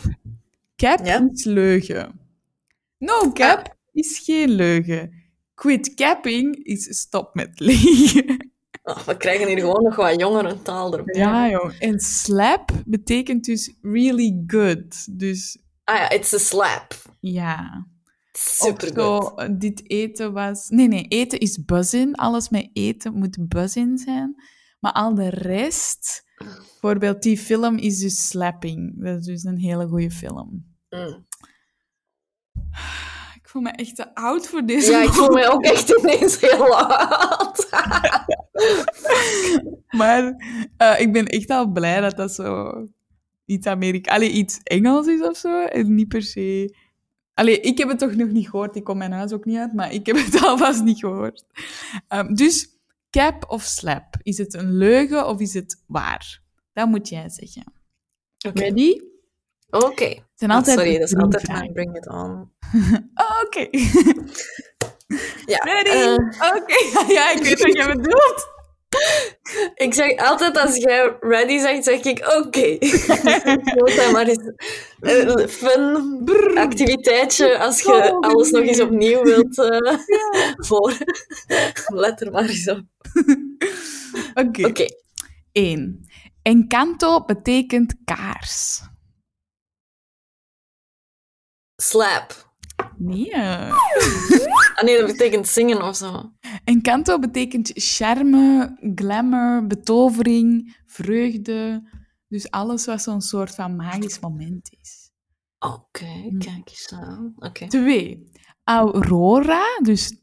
[0.76, 1.30] cap Ja.
[1.34, 2.20] is leugen.
[2.98, 5.22] No cap is geen leugen.
[5.54, 8.52] Quit capping is stop met liegen.
[8.86, 11.22] Oh, we krijgen hier gewoon nog wat jongerentaal erbij.
[11.22, 11.72] Ja, joh.
[11.80, 15.20] En slap betekent dus really good.
[15.20, 16.94] Dus Ah ja, it's a slap.
[17.20, 17.88] ja.
[18.32, 20.70] Super zo, eh, dit eten was...
[20.70, 22.16] Nee, nee, eten is buzzin.
[22.16, 24.36] Alles met eten moet buzzin zijn.
[24.80, 26.24] Maar al de rest...
[26.38, 29.04] Bijvoorbeeld die film is dus Slapping.
[29.04, 30.76] Dat is dus een hele goede film.
[30.90, 31.26] Mm.
[33.54, 36.78] Voel me echt te oud voor deze Ja, ik voel mij ook echt ineens heel
[36.78, 37.70] oud.
[39.98, 40.36] Maar
[40.78, 42.72] eh, ik ben echt al blij dat dat zo
[43.46, 44.14] iets Amerika...
[44.14, 45.66] Allee, iets Engels is of zo.
[45.66, 46.76] En niet per se...
[47.34, 48.76] Allee, ik heb het toch nog niet gehoord.
[48.76, 51.46] Ik kom mijn huis ook niet uit, maar ik heb het alvast niet gehoord.
[52.08, 52.68] Ehm, dus,
[53.10, 54.16] cap of slap?
[54.22, 56.42] Is het een leugen of is het waar?
[56.74, 57.74] Dat moet jij zeggen.
[58.48, 58.60] Oké.
[58.60, 59.02] Ready?
[59.70, 60.24] Oké.
[60.44, 62.52] Zijn altijd Sorry, dat is altijd mijn bring it on.
[63.14, 63.68] Oh, Oké.
[65.46, 65.90] Ja, Ready?
[65.90, 66.14] eh,
[66.56, 66.74] Oké.
[67.14, 68.48] ja, ik weet wat je bedoelt.
[69.76, 72.78] ik zeg altijd als jij ready zegt, zeg ik oké.
[73.76, 74.52] Dat maar eens
[75.00, 79.98] een fun activiteitje als je alles nog eens opnieuw wilt uh,
[80.68, 80.98] horen.
[81.88, 82.84] Let er maar eens op.
[84.34, 84.66] Oké.
[84.68, 84.86] Oké.
[85.52, 86.08] 1.
[86.42, 88.82] Encanto betekent kaars.
[91.84, 92.52] Slap.
[92.98, 93.32] Nee.
[93.32, 93.72] eh.
[94.76, 96.32] Ah nee, dat betekent zingen of zo.
[96.64, 101.84] Encanto betekent charme, glamour, betovering, vreugde.
[102.28, 105.12] Dus alles wat zo'n soort van magisch moment is.
[105.60, 107.34] Oké, kijk eens aan.
[107.38, 107.68] Oké.
[107.68, 108.30] Twee.
[108.64, 110.18] Aurora, dus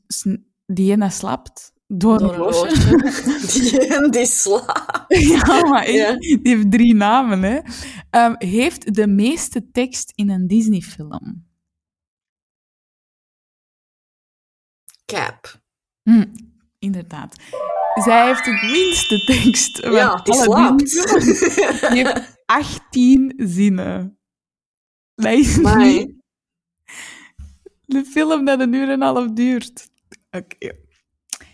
[0.66, 2.96] die ene slapt door, Door een roosje.
[3.52, 5.04] Die, die slaapt.
[5.08, 6.16] ja, maar Ja.
[6.16, 7.42] die heeft drie namen.
[7.42, 7.58] Hè.
[8.10, 11.48] Ehm, heeft de meeste tekst in een Disney-film.
[15.10, 15.60] Cap.
[16.02, 16.26] Hm,
[16.78, 17.36] inderdaad.
[18.04, 19.80] Zij heeft het minste tekst.
[19.80, 20.90] van Ja, die alle slaapt.
[21.92, 24.18] Die heeft 18 zinnen.
[25.14, 25.98] Dat is Amai.
[25.98, 26.20] niet
[27.92, 29.88] de film dat een uur en een half duurt.
[30.30, 30.72] Oké.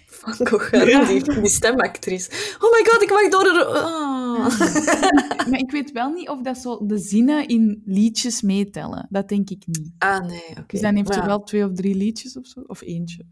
[0.07, 1.05] van Gogh, Ja.
[1.05, 2.31] die, die stemactrice.
[2.61, 3.67] Oh my god, ik mag door de...
[3.69, 5.49] Oh.
[5.51, 9.07] Maar ik weet wel niet of dat zo de zinnen in liedjes meetellen.
[9.11, 9.93] Dat denk ik niet.
[9.99, 10.65] Ah, nee, oké.
[10.67, 11.27] Dus dan heeft ze ja.
[11.27, 12.61] wel twee of drie liedjes of zo.
[12.61, 13.25] Of eentje.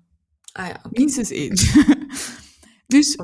[0.56, 0.80] Ah ja.
[0.90, 1.84] Minstens eentje.
[2.86, 3.16] dus.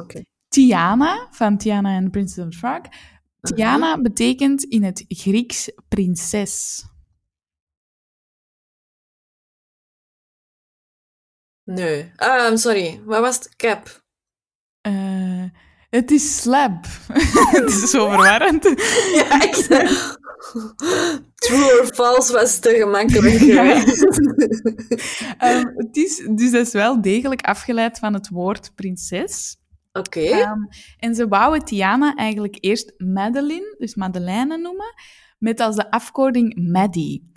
[0.49, 2.81] Tiana, van Tiana en Princess of the Frog.
[3.41, 4.03] Tiana Mhm.
[4.03, 6.85] betekent in het Grieks prinses.
[11.65, 12.13] Nee.
[12.17, 13.01] Ah, sorry.
[13.05, 13.57] Wat was het?
[13.57, 14.03] Cap.
[14.81, 15.45] Eh,
[15.91, 16.87] het is slab.
[17.57, 18.65] het is zo verwarrend.
[19.15, 19.69] Ja, echt.
[21.35, 24.05] True or false was te gemakkelijk geweest.
[25.39, 29.59] Ehm, het is, dus dat is wel degelijk afgeleid van het woord prinses.
[29.93, 30.21] Oké.
[30.21, 30.59] Ehm,
[30.99, 34.95] en ze wouden Tiana eigenlijk eerst Madeline, dus Madeleine noemen,
[35.39, 37.33] met als de afkorting Maddie.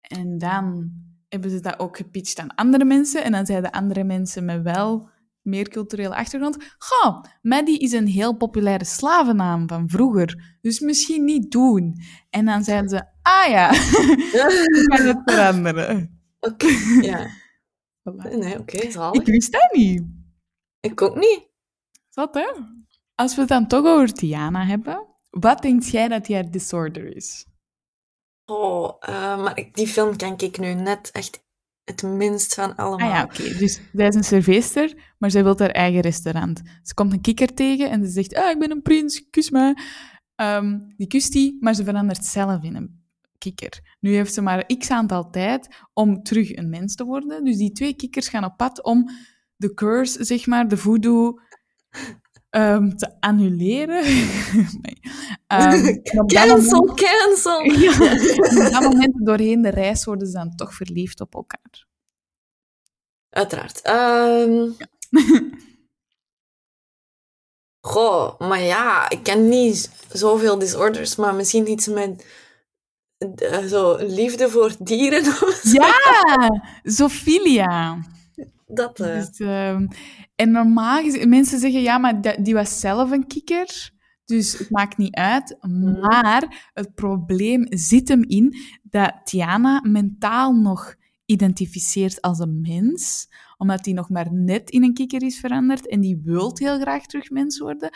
[0.00, 0.92] En dan
[1.28, 3.24] hebben ze dat ook gepitcht aan andere mensen.
[3.24, 5.08] En dan zeiden andere mensen met wel
[5.42, 11.50] meer culturele achtergrond, goh, Maddie is een heel populaire slavennaam van vroeger, dus misschien niet
[11.50, 11.94] doen.
[12.30, 13.70] En dan zeiden ze, ah ja,
[14.32, 16.20] we gaan het veranderen.
[16.40, 16.66] Oké,
[17.10, 17.26] ja.
[18.10, 18.36] Voilà.
[18.38, 19.20] Nee, oké, zalig.
[19.20, 20.02] Ik wist dat niet.
[20.80, 21.48] Ik ook niet.
[22.08, 22.52] Zat, hè?
[23.14, 27.16] Als we het dan toch over Tiana hebben, wat denkt jij dat die haar disorder
[27.16, 27.46] is?
[28.44, 31.41] Oh, eh, maar ik- die film ken ik nu net echt
[31.84, 33.08] het minst van allemaal.
[33.08, 33.58] Ah ja, oké.
[33.58, 36.62] Dus zij is een serveester, maar zij wil haar eigen restaurant.
[36.82, 39.74] Ze komt een kikker tegen en ze zegt, ah, ik ben een prins, kus me.
[40.34, 43.00] Ehm, die kust die, maar ze verandert zelf in een
[43.38, 43.96] kikker.
[44.00, 47.44] Nu heeft ze maar x aantal tijd om terug een mens te worden.
[47.44, 49.10] Dus die twee kikkers gaan op pad om
[49.56, 51.38] de curse, zeg maar, de voodoo...
[52.52, 54.04] ehm, te annuleren.
[54.82, 55.00] nee.
[56.02, 57.62] Dat Cancel, moment- cancel!
[57.80, 57.92] Ja,
[58.66, 61.86] op dat moment doorheen de reis worden ze dan toch verliefd op elkaar.
[63.30, 63.80] Uiteraard.
[63.82, 64.70] Ehm
[67.80, 72.26] Goh, maar ja, ik ken niet zoveel disorders, maar misschien iets met
[73.18, 75.70] eh, zo liefde voor dieren of zo.
[75.72, 77.98] Ja, Zophilia.
[78.74, 79.86] Dat, eh, Dus, ehm,
[80.34, 83.90] en normaal gezien, mensen zeggen ja, maar dat- die was zelf een kikker,
[84.24, 85.56] dus het maakt niet uit.
[86.00, 93.84] Maar het probleem zit hem in dat Tiana mentaal nog identificeert als een mens, omdat
[93.84, 97.30] die nog maar net in een kikker is veranderd en die wil heel graag terug
[97.30, 97.90] mens worden,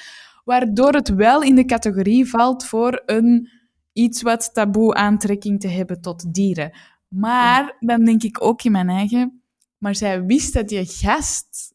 [0.45, 3.49] waardoor het wel in de categorie valt voor een
[3.93, 6.73] iets wat taboe aantrekking te hebben tot dieren.
[7.09, 9.43] Maar dan denk ik ook in mijn eigen,
[9.79, 11.75] maar zij wist dat die gast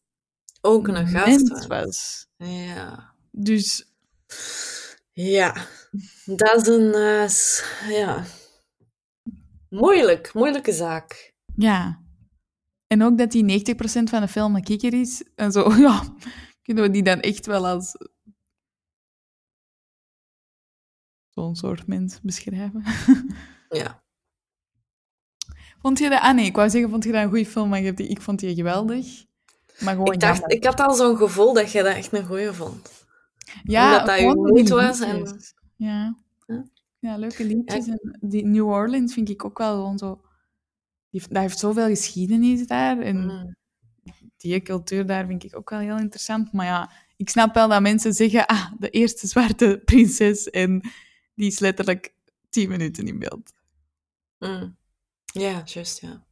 [0.60, 1.66] ook een gast.
[1.66, 2.26] was.
[2.36, 3.14] Ja.
[3.30, 3.92] Dus
[5.12, 5.66] Ja.
[6.24, 6.92] Dat is een...
[6.94, 7.28] eh,
[7.98, 8.24] ja.
[9.68, 10.34] Moeilijk.
[10.34, 11.34] Moeilijke zaak.
[11.56, 12.00] ja.
[12.86, 13.74] En ook dat die 90%
[14.10, 15.24] van de film een kikker is.
[15.34, 16.14] En zo, ja,
[16.62, 17.96] kunnen we die dan echt wel als
[21.30, 22.82] zo'n soort mens beschrijven.
[23.68, 24.04] Ja.
[25.82, 26.20] Vond je dat...
[26.20, 27.68] Ah nee, ik wou zeggen, vond je dat een goede film?
[27.68, 29.24] Maar je hebt die- ik vond die geweldig.
[29.80, 30.56] Maar gewoon Ik, dacht, jammer.
[30.56, 33.04] ik had al zo'n gevoel dat je dat echt een goeie vond.
[33.64, 35.40] Ja, omdat dat je gewoon moed die was en-.
[35.76, 36.16] Ja.
[36.46, 36.64] Ja.
[36.98, 37.86] ja, leuke liedjes.
[37.88, 40.20] En die New Orleans vind ik ook wel gewoon zo...
[41.10, 42.98] Die, heeft- dat heeft zoveel geschiedenis daar.
[43.00, 43.54] En Mm.
[44.36, 46.52] die cultuur daar vind ik ook wel heel interessant.
[46.52, 48.46] Maar ja, ik snap wel dat mensen zeggen...
[48.46, 50.50] Ah, de eerste zwarte prinses.
[50.50, 50.80] En
[51.34, 52.14] die is letterlijk
[52.50, 53.52] tien minuten in beeld.
[54.38, 54.76] Mm.
[55.32, 56.26] Ja, juist, ja.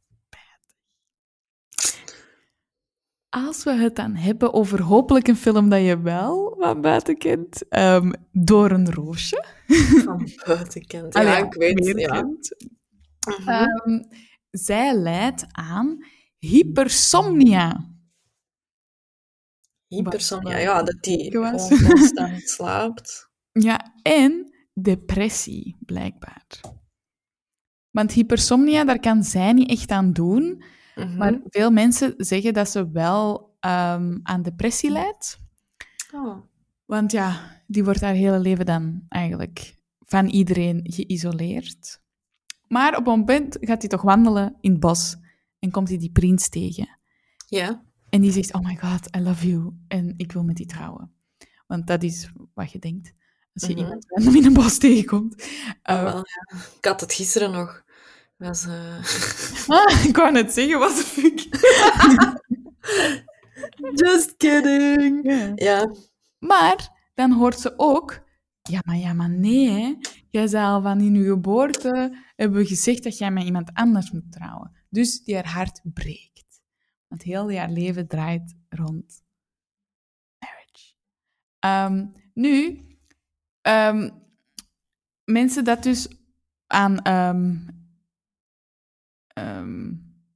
[3.29, 7.67] Als we het dan hebben over hopelijk een film dat je wel wat buiten kent.
[7.69, 9.45] ehm, Door een roosje.
[10.03, 11.13] Van buitenkant.
[11.15, 12.09] Allee, Ja, ik weet ja.
[12.21, 12.55] kent.
[13.27, 13.49] Mhm.
[13.49, 14.03] Ehm,
[14.49, 16.05] zij leidt aan
[16.37, 17.89] hypersomnia.
[19.87, 23.29] Hypersomnia, ja, dat die constant slaapt.
[23.51, 26.47] Ja, en depressie, blijkbaar.
[27.91, 30.63] Want hypersomnia, daar kan zij niet echt aan doen.
[30.95, 31.17] Mhm.
[31.17, 35.39] Maar veel mensen zeggen dat ze wel ehm, aan depressie lijdt.
[36.13, 36.37] Oh.
[36.85, 42.01] Want ja, die wordt haar hele leven dan eigenlijk van iedereen geïsoleerd.
[42.67, 45.17] Maar op een moment gaat hij toch wandelen in het bos
[45.59, 46.99] en komt hij die prins tegen.
[47.47, 47.83] Ja.
[48.09, 49.73] En die zegt, oh my god, I love you.
[49.87, 51.11] En ik wil met die trouwen.
[51.67, 53.13] Want dat is wat je denkt.
[53.53, 53.79] Als je Mhm.
[53.83, 55.43] iemand random in een bos tegenkomt.
[55.81, 56.57] Ah, Eh, wel, ja.
[56.77, 57.83] Ik had het gisteren nog.
[58.37, 58.97] Was, eh,
[59.67, 61.39] ah, ik wou net zeggen, wat de fuck.
[64.07, 65.31] Just kidding.
[65.31, 65.51] Ja.
[65.55, 65.93] Ja.
[66.39, 68.19] Maar dan hoort ze ook,
[68.61, 69.95] ja maar, ja, maar nee, hè.
[70.29, 74.11] jij zei al van in je geboorte, hebben we gezegd dat jij met iemand anders
[74.11, 74.71] moet trouwen.
[74.89, 76.61] Dus die haar hart breekt.
[77.07, 79.23] Want heel haar leven draait rond
[81.59, 82.79] Ehm, nu,
[83.61, 84.09] ehm,
[85.25, 86.07] mensen dat dus
[86.67, 87.55] aan ehm,
[89.27, 89.91] ehm,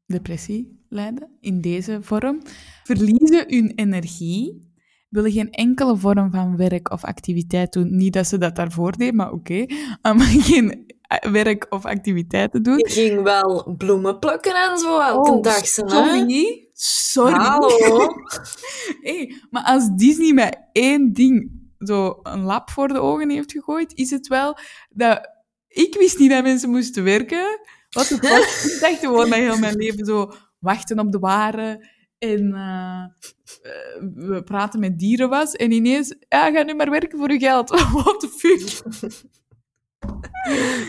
[0.06, 2.42] depressie lijden, in deze vorm,
[2.84, 4.74] verliezen hun energie,
[5.10, 7.96] willen geen enkele vorm van werk of activiteit doen.
[7.96, 9.66] Niet dat ze dat daarvoor deed, maar oké.
[10.02, 10.20] Um,
[10.50, 12.78] geen eh, werk of activiteiten doen.
[12.78, 15.66] Je ging wel bloemen plukken en zo elke Oh, dag.
[15.68, 16.70] Sorry.
[16.74, 17.34] Sorry.
[17.34, 17.68] Hallo.
[19.02, 23.94] Hey, maar als Disney met één ding zo een lap voor de ogen heeft gegooid,
[23.94, 24.58] is het wel
[24.90, 25.34] dat...
[25.68, 27.60] Ik wist niet dat mensen moesten werken.
[27.90, 28.74] Wat de fuck?
[28.74, 33.04] Ik dacht gewoon dat heel mijn leven zo wachten op de ware en eh,
[33.62, 35.52] eh, we praten met dieren was.
[35.52, 37.70] En ineens, ja, ga nu maar werken voor je geld.
[38.04, 38.84] What the fuck?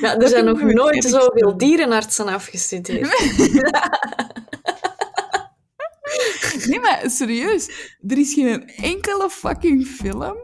[0.01, 3.09] Ja, er Dat zijn nog het nooit zoveel dierenartsen afgestudeerd.
[6.67, 7.97] Nee, maar serieus.
[8.07, 10.37] Er is geen enkele fucking film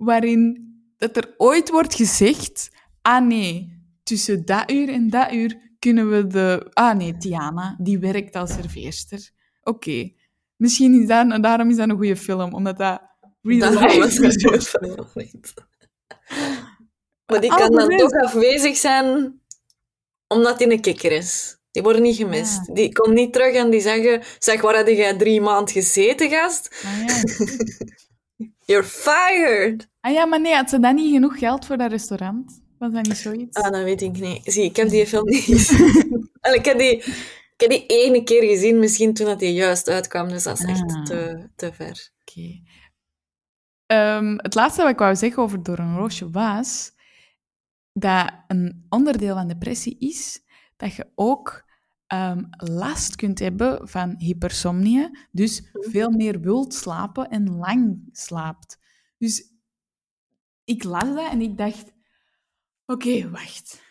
[0.00, 2.70] waarin dat er ooit wordt gezegd...
[3.02, 6.70] Ah nee, tussen dat uur en dat uur kunnen we de...
[6.72, 9.30] Ah nee, Tiana, die werkt als serveerster.
[9.62, 10.12] Oké.
[10.56, 13.00] Misschien is dat, daarom is dat een goede film, omdat dat
[13.42, 14.26] real Dat life
[15.14, 15.54] niet.
[17.26, 19.40] Maar die kan dan toch afwezig zijn
[20.26, 21.58] omdat hij een kikker is.
[21.70, 22.66] Die worden niet gemist.
[22.66, 22.74] Ja.
[22.74, 24.22] Die komt niet terug en die zeggen...
[24.38, 26.84] Zeg, waar heb jij drie maanden gezeten, gast?
[26.84, 27.22] Ah ja.
[28.70, 29.89] You're fired!
[30.00, 32.62] Ah ja, maar nee, had ze dan niet genoeg geld voor dat restaurant?
[32.78, 33.56] Was dat niet zoiets?
[33.56, 34.40] Ah, dat weet ik niet.
[34.44, 36.28] Zie, ik heb die film niet gezien.
[36.54, 40.28] Ik, heb die, ik heb die ene keer gezien, misschien toen dat die juist uitkwam.
[40.28, 41.04] Dus dat is echt Ah.
[41.04, 42.10] te, te ver.
[42.20, 42.60] Oké.
[43.86, 46.92] Ehm, het laatste wat ik wou zeggen over Door een Roosje was
[47.92, 50.42] dat een onderdeel van depressie is
[50.76, 51.64] dat je ook
[52.06, 58.78] ehm, last kunt hebben van hypersomnie, dus veel meer wilt slapen en lang slaapt.
[59.18, 59.49] Dus
[60.70, 61.92] ik las dat en ik dacht,
[62.86, 63.82] oké, wacht.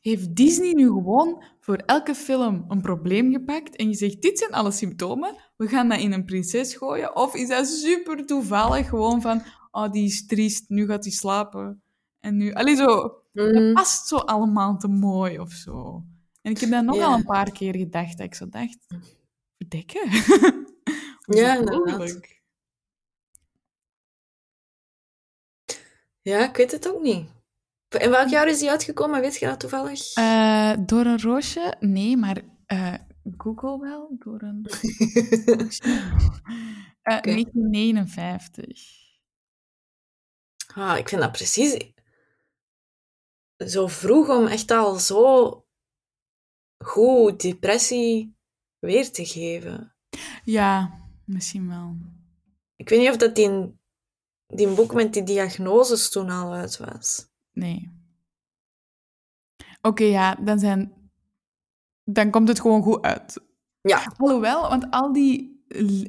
[0.00, 4.70] Heeft Disney nu gewoon voor elke film een probleem gepakt en gezegd, dit zijn alle
[4.70, 7.16] symptomen, we gaan dat in een prinses gooien?
[7.16, 11.82] Of is dat super toevallig gewoon van, oh, die is triest, nu gaat hij slapen.
[12.20, 12.86] En nu, allee, zo,
[13.32, 13.72] dat Mhm.
[13.72, 16.04] past zo allemaal te mooi of zo.
[16.42, 17.16] En ik heb dat nogal Ja.
[17.16, 18.86] een paar keer gedacht, dat ik zo dacht,
[19.58, 20.02] verdekken?
[21.26, 22.20] Ja, dat
[26.22, 27.28] Ja, ik weet het ook niet.
[27.98, 29.20] In welk jaar is die uitgekomen?
[29.20, 30.12] Weet je dat toevallig?
[30.14, 31.76] Eh, door een roosje?
[31.80, 32.94] Nee, maar eh,
[33.36, 34.16] Google wel.
[34.18, 34.66] Door een
[37.02, 39.00] Eh, 1959.
[40.74, 41.92] Ah, ik vind dat precies
[43.56, 45.66] zo vroeg om echt al zo
[46.78, 48.36] goed depressie
[48.78, 49.94] weer te geven.
[50.44, 51.96] Ja, misschien wel.
[52.76, 53.80] Ik weet niet of dat die,
[54.54, 57.26] die boek met die diagnoses toen al uit was.
[57.52, 58.00] Nee.
[59.82, 60.92] Oké, ja, dan zijn...
[62.04, 63.40] Dan komt het gewoon goed uit.
[63.80, 65.62] Ja, Alhoewel, want al die,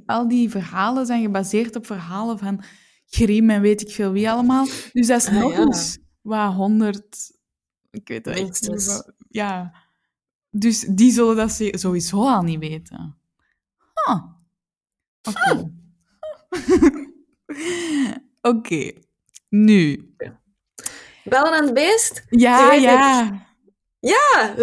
[0.06, 2.64] al die verhalen zijn gebaseerd op verhalen van
[3.06, 4.66] Grimm en weet ik veel wie allemaal.
[4.94, 5.60] Dus dat is Ah, nog ja.
[5.60, 7.32] eens wat honderd...
[7.91, 8.86] Ik weet het echt niet.
[8.86, 9.74] Wat- Ja.
[10.50, 13.18] Dus die zullen dat ze- sowieso al niet weten.
[14.06, 14.24] Huh.
[15.22, 15.72] Oké.
[18.48, 18.91] Oké.
[19.50, 20.14] Nu.
[21.24, 22.24] bellen aan het beest?
[22.30, 23.41] Ja, ja.
[24.00, 24.56] Ja,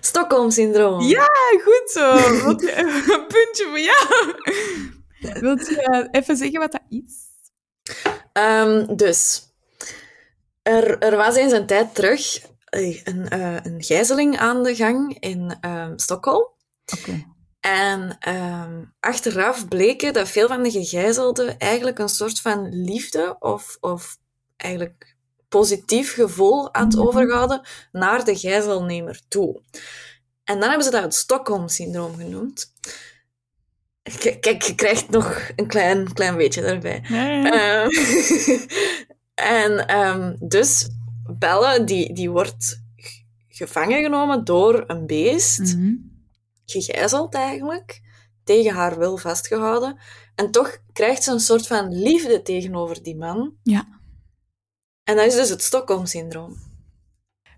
[0.00, 1.00] Stockholm-syndroom.
[1.00, 1.28] Ja,
[1.64, 2.14] goed zo.
[2.16, 2.76] Je
[3.14, 4.34] een puntje voor jou?
[5.40, 7.28] Wilt je even zeggen wat dat is?
[8.32, 9.42] Ehm, dus,
[10.62, 15.16] er, er was eens een tijd terug eh, een, eh, een gijzeling aan de gang
[15.20, 16.48] in ehm, Stockholm.
[17.60, 23.76] En ehm, achteraf bleken dat veel van de gegijzelden eigenlijk een soort van liefde of,
[23.80, 24.16] of
[24.56, 25.16] eigenlijk
[25.48, 27.00] positief gevoel had Mhm.
[27.06, 27.60] overgehouden
[27.92, 29.60] naar de gijzelnemer toe.
[30.44, 32.72] En dan hebben ze dat het Stockholm-syndroom genoemd.
[34.02, 37.50] K- Kijk, je krijgt nog een klein, klein beetje ja.
[37.82, 37.88] Ehm,
[39.34, 40.88] en ehm, dus
[41.38, 42.82] Belle, die, die wordt
[43.48, 45.94] gevangen genomen door een beest, Mhm.
[46.70, 48.00] Gegijzeld eigenlijk,
[48.44, 49.98] tegen haar wil vastgehouden.
[50.34, 53.54] En toch krijgt ze een soort van liefde tegenover die man.
[53.62, 54.00] Ja.
[55.04, 56.56] En dat is dus het Stockholm-syndroom.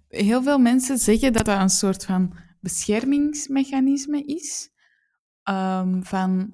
[0.09, 4.71] Heel veel mensen zeggen dat dat een soort van beschermingsmechanisme is.
[5.43, 6.53] Ehm, van,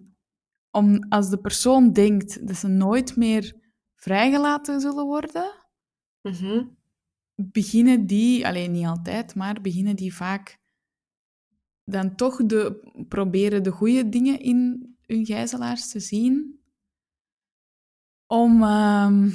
[0.71, 3.55] om, als de persoon denkt dat ze nooit meer
[3.97, 5.53] vrijgelaten zullen worden,
[6.23, 6.65] Mhm.
[7.35, 10.59] beginnen die, alleen niet altijd, maar beginnen die vaak
[11.91, 16.57] dan toch de, proberen de goede dingen in hun gijzelaars te zien.
[18.27, 19.31] om, ehm,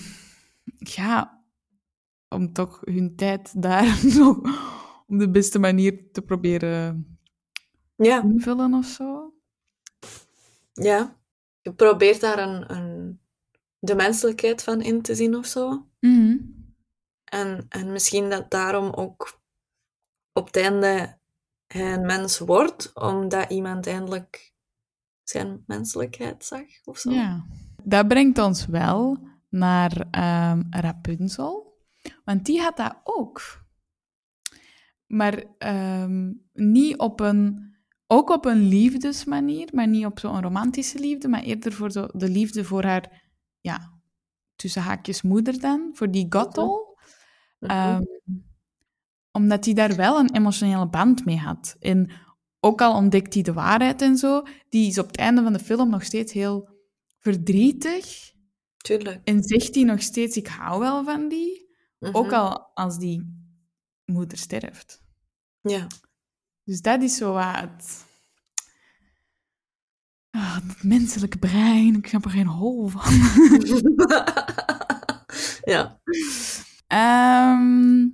[0.78, 1.44] ja,
[2.30, 4.38] om toch hun tijd daar nog
[5.08, 7.18] op de beste manier te proberen
[7.96, 9.34] Ja, invullen of zo.
[10.74, 11.22] ja.
[11.62, 13.20] Je probeert daar een, een,
[13.80, 15.88] de menselijkheid van in te zien of zo.
[16.00, 16.38] Mhm.
[17.24, 19.42] En, en misschien dat daarom ook
[20.34, 21.20] op het einde
[21.74, 24.54] een mens wordt, omdat iemand eindelijk
[25.24, 27.12] zijn menselijkheid zag of zo.
[27.12, 27.46] Ja.
[27.84, 31.82] Dat brengt ons wel naar ehm, Rapunzel.
[32.26, 33.42] Want die had dat ook.
[35.06, 37.72] Maar ehm, niet op een...
[38.08, 42.30] Ook op een liefdesmanier, maar niet op zo'n romantische liefde, maar eerder voor zo de
[42.30, 43.94] liefde voor haar, ja,
[44.56, 46.98] tussen haakjes moeder dan, voor die Gothel.
[47.60, 48.02] Mhm.
[49.38, 51.76] Omdat hij daar wel een emotionele band mee had.
[51.80, 52.12] En
[52.60, 55.60] ook al ontdekt hij de waarheid en zo, die is op het einde van de
[55.60, 56.70] film nog steeds heel
[57.20, 58.32] verdrietig.
[58.78, 59.22] Tuurlijk.
[59.24, 61.76] En zegt hij nog steeds, ik hou wel van die.
[62.00, 62.16] Mhm.
[62.16, 63.48] Ook al als die
[64.06, 65.02] moeder sterft.
[65.62, 65.88] Ja.
[66.64, 68.06] Dus dat is zo wat het...
[70.30, 73.14] Ah, het menselijke brein, ik snap er geen hol van.
[75.74, 76.02] ja.
[76.88, 78.08] Ehm,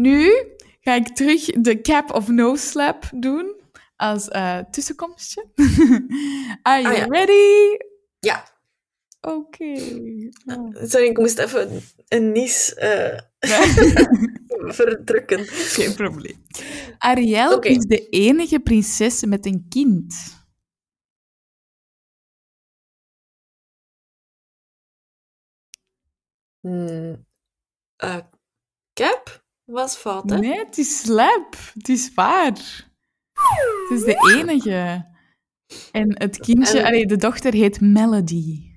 [0.00, 0.46] nu
[0.80, 3.60] ga ik terug de cap of no slap doen
[3.96, 5.46] als eh, tussenkomstje.
[6.62, 7.04] Are you Ah, ja.
[7.06, 7.76] ready?
[8.18, 8.44] Ja.
[9.20, 9.72] Oké.
[10.46, 10.74] Oh.
[10.84, 13.18] Sorry, ik moest even een nies eh,
[14.78, 15.44] verdrukken.
[15.46, 16.44] Geen probleem.
[16.98, 20.14] Ariel is de enige prinses met een kind.
[26.60, 27.26] Hmm.
[27.96, 28.18] Eh,
[28.94, 29.39] Cap
[29.70, 30.38] was fout, hè?
[30.38, 31.56] Nee, het is slap.
[31.74, 32.52] Het is waar.
[33.88, 35.08] Het is de enige.
[35.92, 38.68] En het kindje, En- allee, de dochter heet Melody.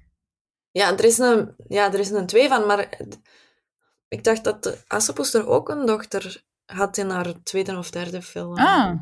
[0.72, 3.00] Ja, er is een, ja, er is een twee van, maar
[4.08, 8.22] ik dacht dat de Assepoes er ook een dochter had in haar tweede of derde
[8.22, 8.56] film.
[8.58, 8.94] Ah,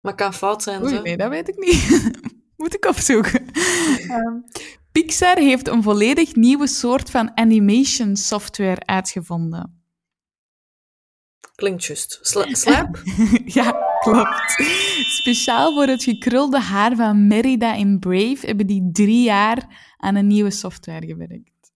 [0.00, 1.02] Maar kan fout zijn, oei, zo.
[1.02, 2.10] nee, dat weet ik niet.
[2.56, 3.46] Moet ik opzoeken.
[4.08, 4.36] Ehm,
[4.92, 9.81] Pixar heeft een volledig nieuwe soort van animation software uitgevonden.
[11.62, 12.18] Klinkt juist.
[12.22, 13.02] Sla slap?
[13.58, 14.62] ja, klopt.
[15.06, 20.26] Speciaal voor het gekrulde haar van Merida in Brave hebben die drie jaar aan een
[20.26, 21.72] nieuwe software gewerkt.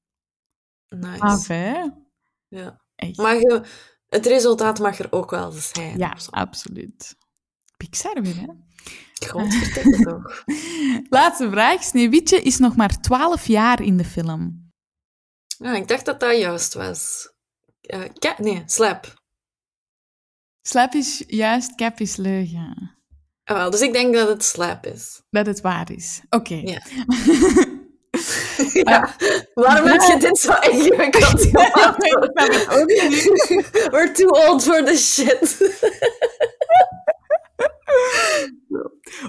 [0.88, 1.20] Nice.
[1.20, 1.84] Af, hè?
[2.48, 2.80] Ja.
[2.96, 3.16] Echt.
[3.16, 3.62] Maar je,
[4.08, 5.98] het resultaat mag er ook wel zijn.
[5.98, 7.16] Ja, absoluut.
[7.76, 8.52] Pixar weer, hè?
[9.28, 10.44] Godverdikke toch.
[11.08, 11.82] Laatste vraag.
[11.82, 14.72] Sneeuwwitje is nog maar 12 jaar in de film.
[15.58, 17.32] Ja, ik dacht dat dat juist was.
[17.80, 18.38] Eh?
[18.38, 19.24] Nee, slap.
[20.66, 22.90] Slap is juist, cap is leugen.
[23.44, 25.22] Ah, wel, dus ik denk dat het slap is.
[25.30, 26.20] Dat het waar is.
[26.30, 26.54] Oké.
[26.54, 26.82] Ja.
[28.90, 29.14] ja.
[29.54, 31.96] Waarom heb je dit zo ingewikkeld gemaakt?
[33.90, 35.74] We're too old for this shit.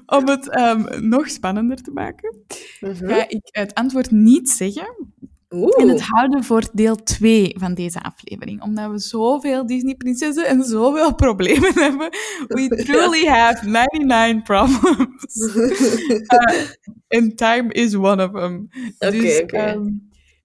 [0.06, 2.36] Om het ehm, nog spannender te maken,
[2.80, 3.08] Mhm.
[3.08, 5.14] ga ik het antwoord niet zeggen.
[5.50, 5.82] Oeh.
[5.82, 8.62] En het houden voor deel 2 van deze aflevering.
[8.62, 12.10] Omdat we zoveel Disney-prinsessen en zoveel problemen hebben.
[12.48, 15.36] We truly have 99 problems.
[15.36, 16.68] Uh,
[17.20, 18.70] and time is one of them.
[19.00, 19.90] Oké, dus, ehm,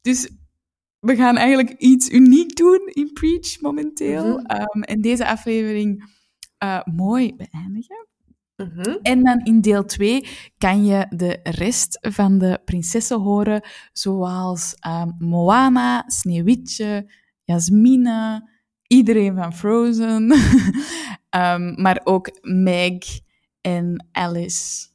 [0.00, 0.28] dus
[0.98, 4.38] we gaan eigenlijk iets uniek doen in Preach momenteel.
[4.38, 4.46] Mhm.
[4.46, 6.10] Ehm, en deze aflevering
[6.58, 8.06] eh, mooi beëindigen.
[8.64, 8.96] Mhm.
[9.02, 15.10] En dan in deel 2 kan je de rest van de prinsessen horen, zoals ehm,
[15.18, 17.10] Moana, Sneeuwwitje,
[17.44, 18.48] Jasmine,
[18.86, 20.26] iedereen van Frozen,
[21.32, 22.98] Ehm, maar ook Meg
[23.60, 24.86] en Alice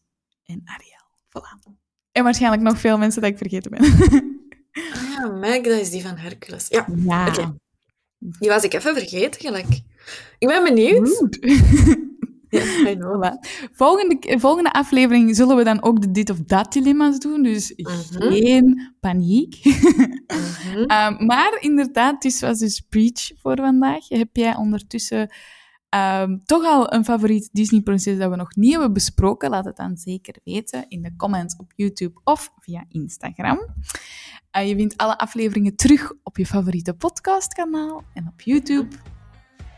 [0.46, 1.06] en Ariel.
[1.30, 1.74] Voilà.
[2.12, 3.82] En waarschijnlijk nog veel mensen dat ik vergeten ben.
[4.94, 6.68] Ah ja, Meg, dat is die van Hercules.
[6.70, 6.86] Ja,
[8.20, 9.82] die was ik even vergeten, gelijk.
[10.38, 11.38] Ik ben benieuwd.
[12.98, 13.32] Voilà.
[13.72, 18.32] Volgende, volgende aflevering zullen we dan ook de dit of dat dilemma's doen, dus Mhm.
[18.32, 19.60] geen paniek.
[19.64, 20.84] Mhm.
[20.94, 24.10] Ehm, maar inderdaad, dit was dus Preach voor vandaag.
[24.10, 25.34] Heb jij ondertussen
[25.90, 29.50] ehm, toch al een favoriet Disney-prinses dat we nog niet hebben besproken?
[29.50, 33.60] Laat het dan zeker weten in de comments op YouTube of via Instagram.
[34.52, 38.96] Eh, je vindt alle afleveringen terug op je favoriete podcastkanaal en op YouTube.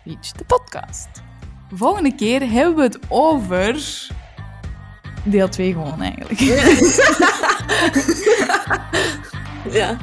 [0.03, 1.28] Preach de podcast.
[1.73, 4.07] Volgende keer hebben we het over...
[5.23, 6.39] Deel 2 gewoon, eigenlijk.
[9.71, 9.97] Ja,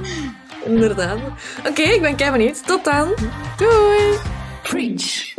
[0.64, 1.18] inderdaad.
[1.68, 2.66] Oké, ik ben kei benieuwd.
[2.66, 3.14] Tot dan.
[3.56, 4.18] Doei!
[4.62, 5.34] Preach.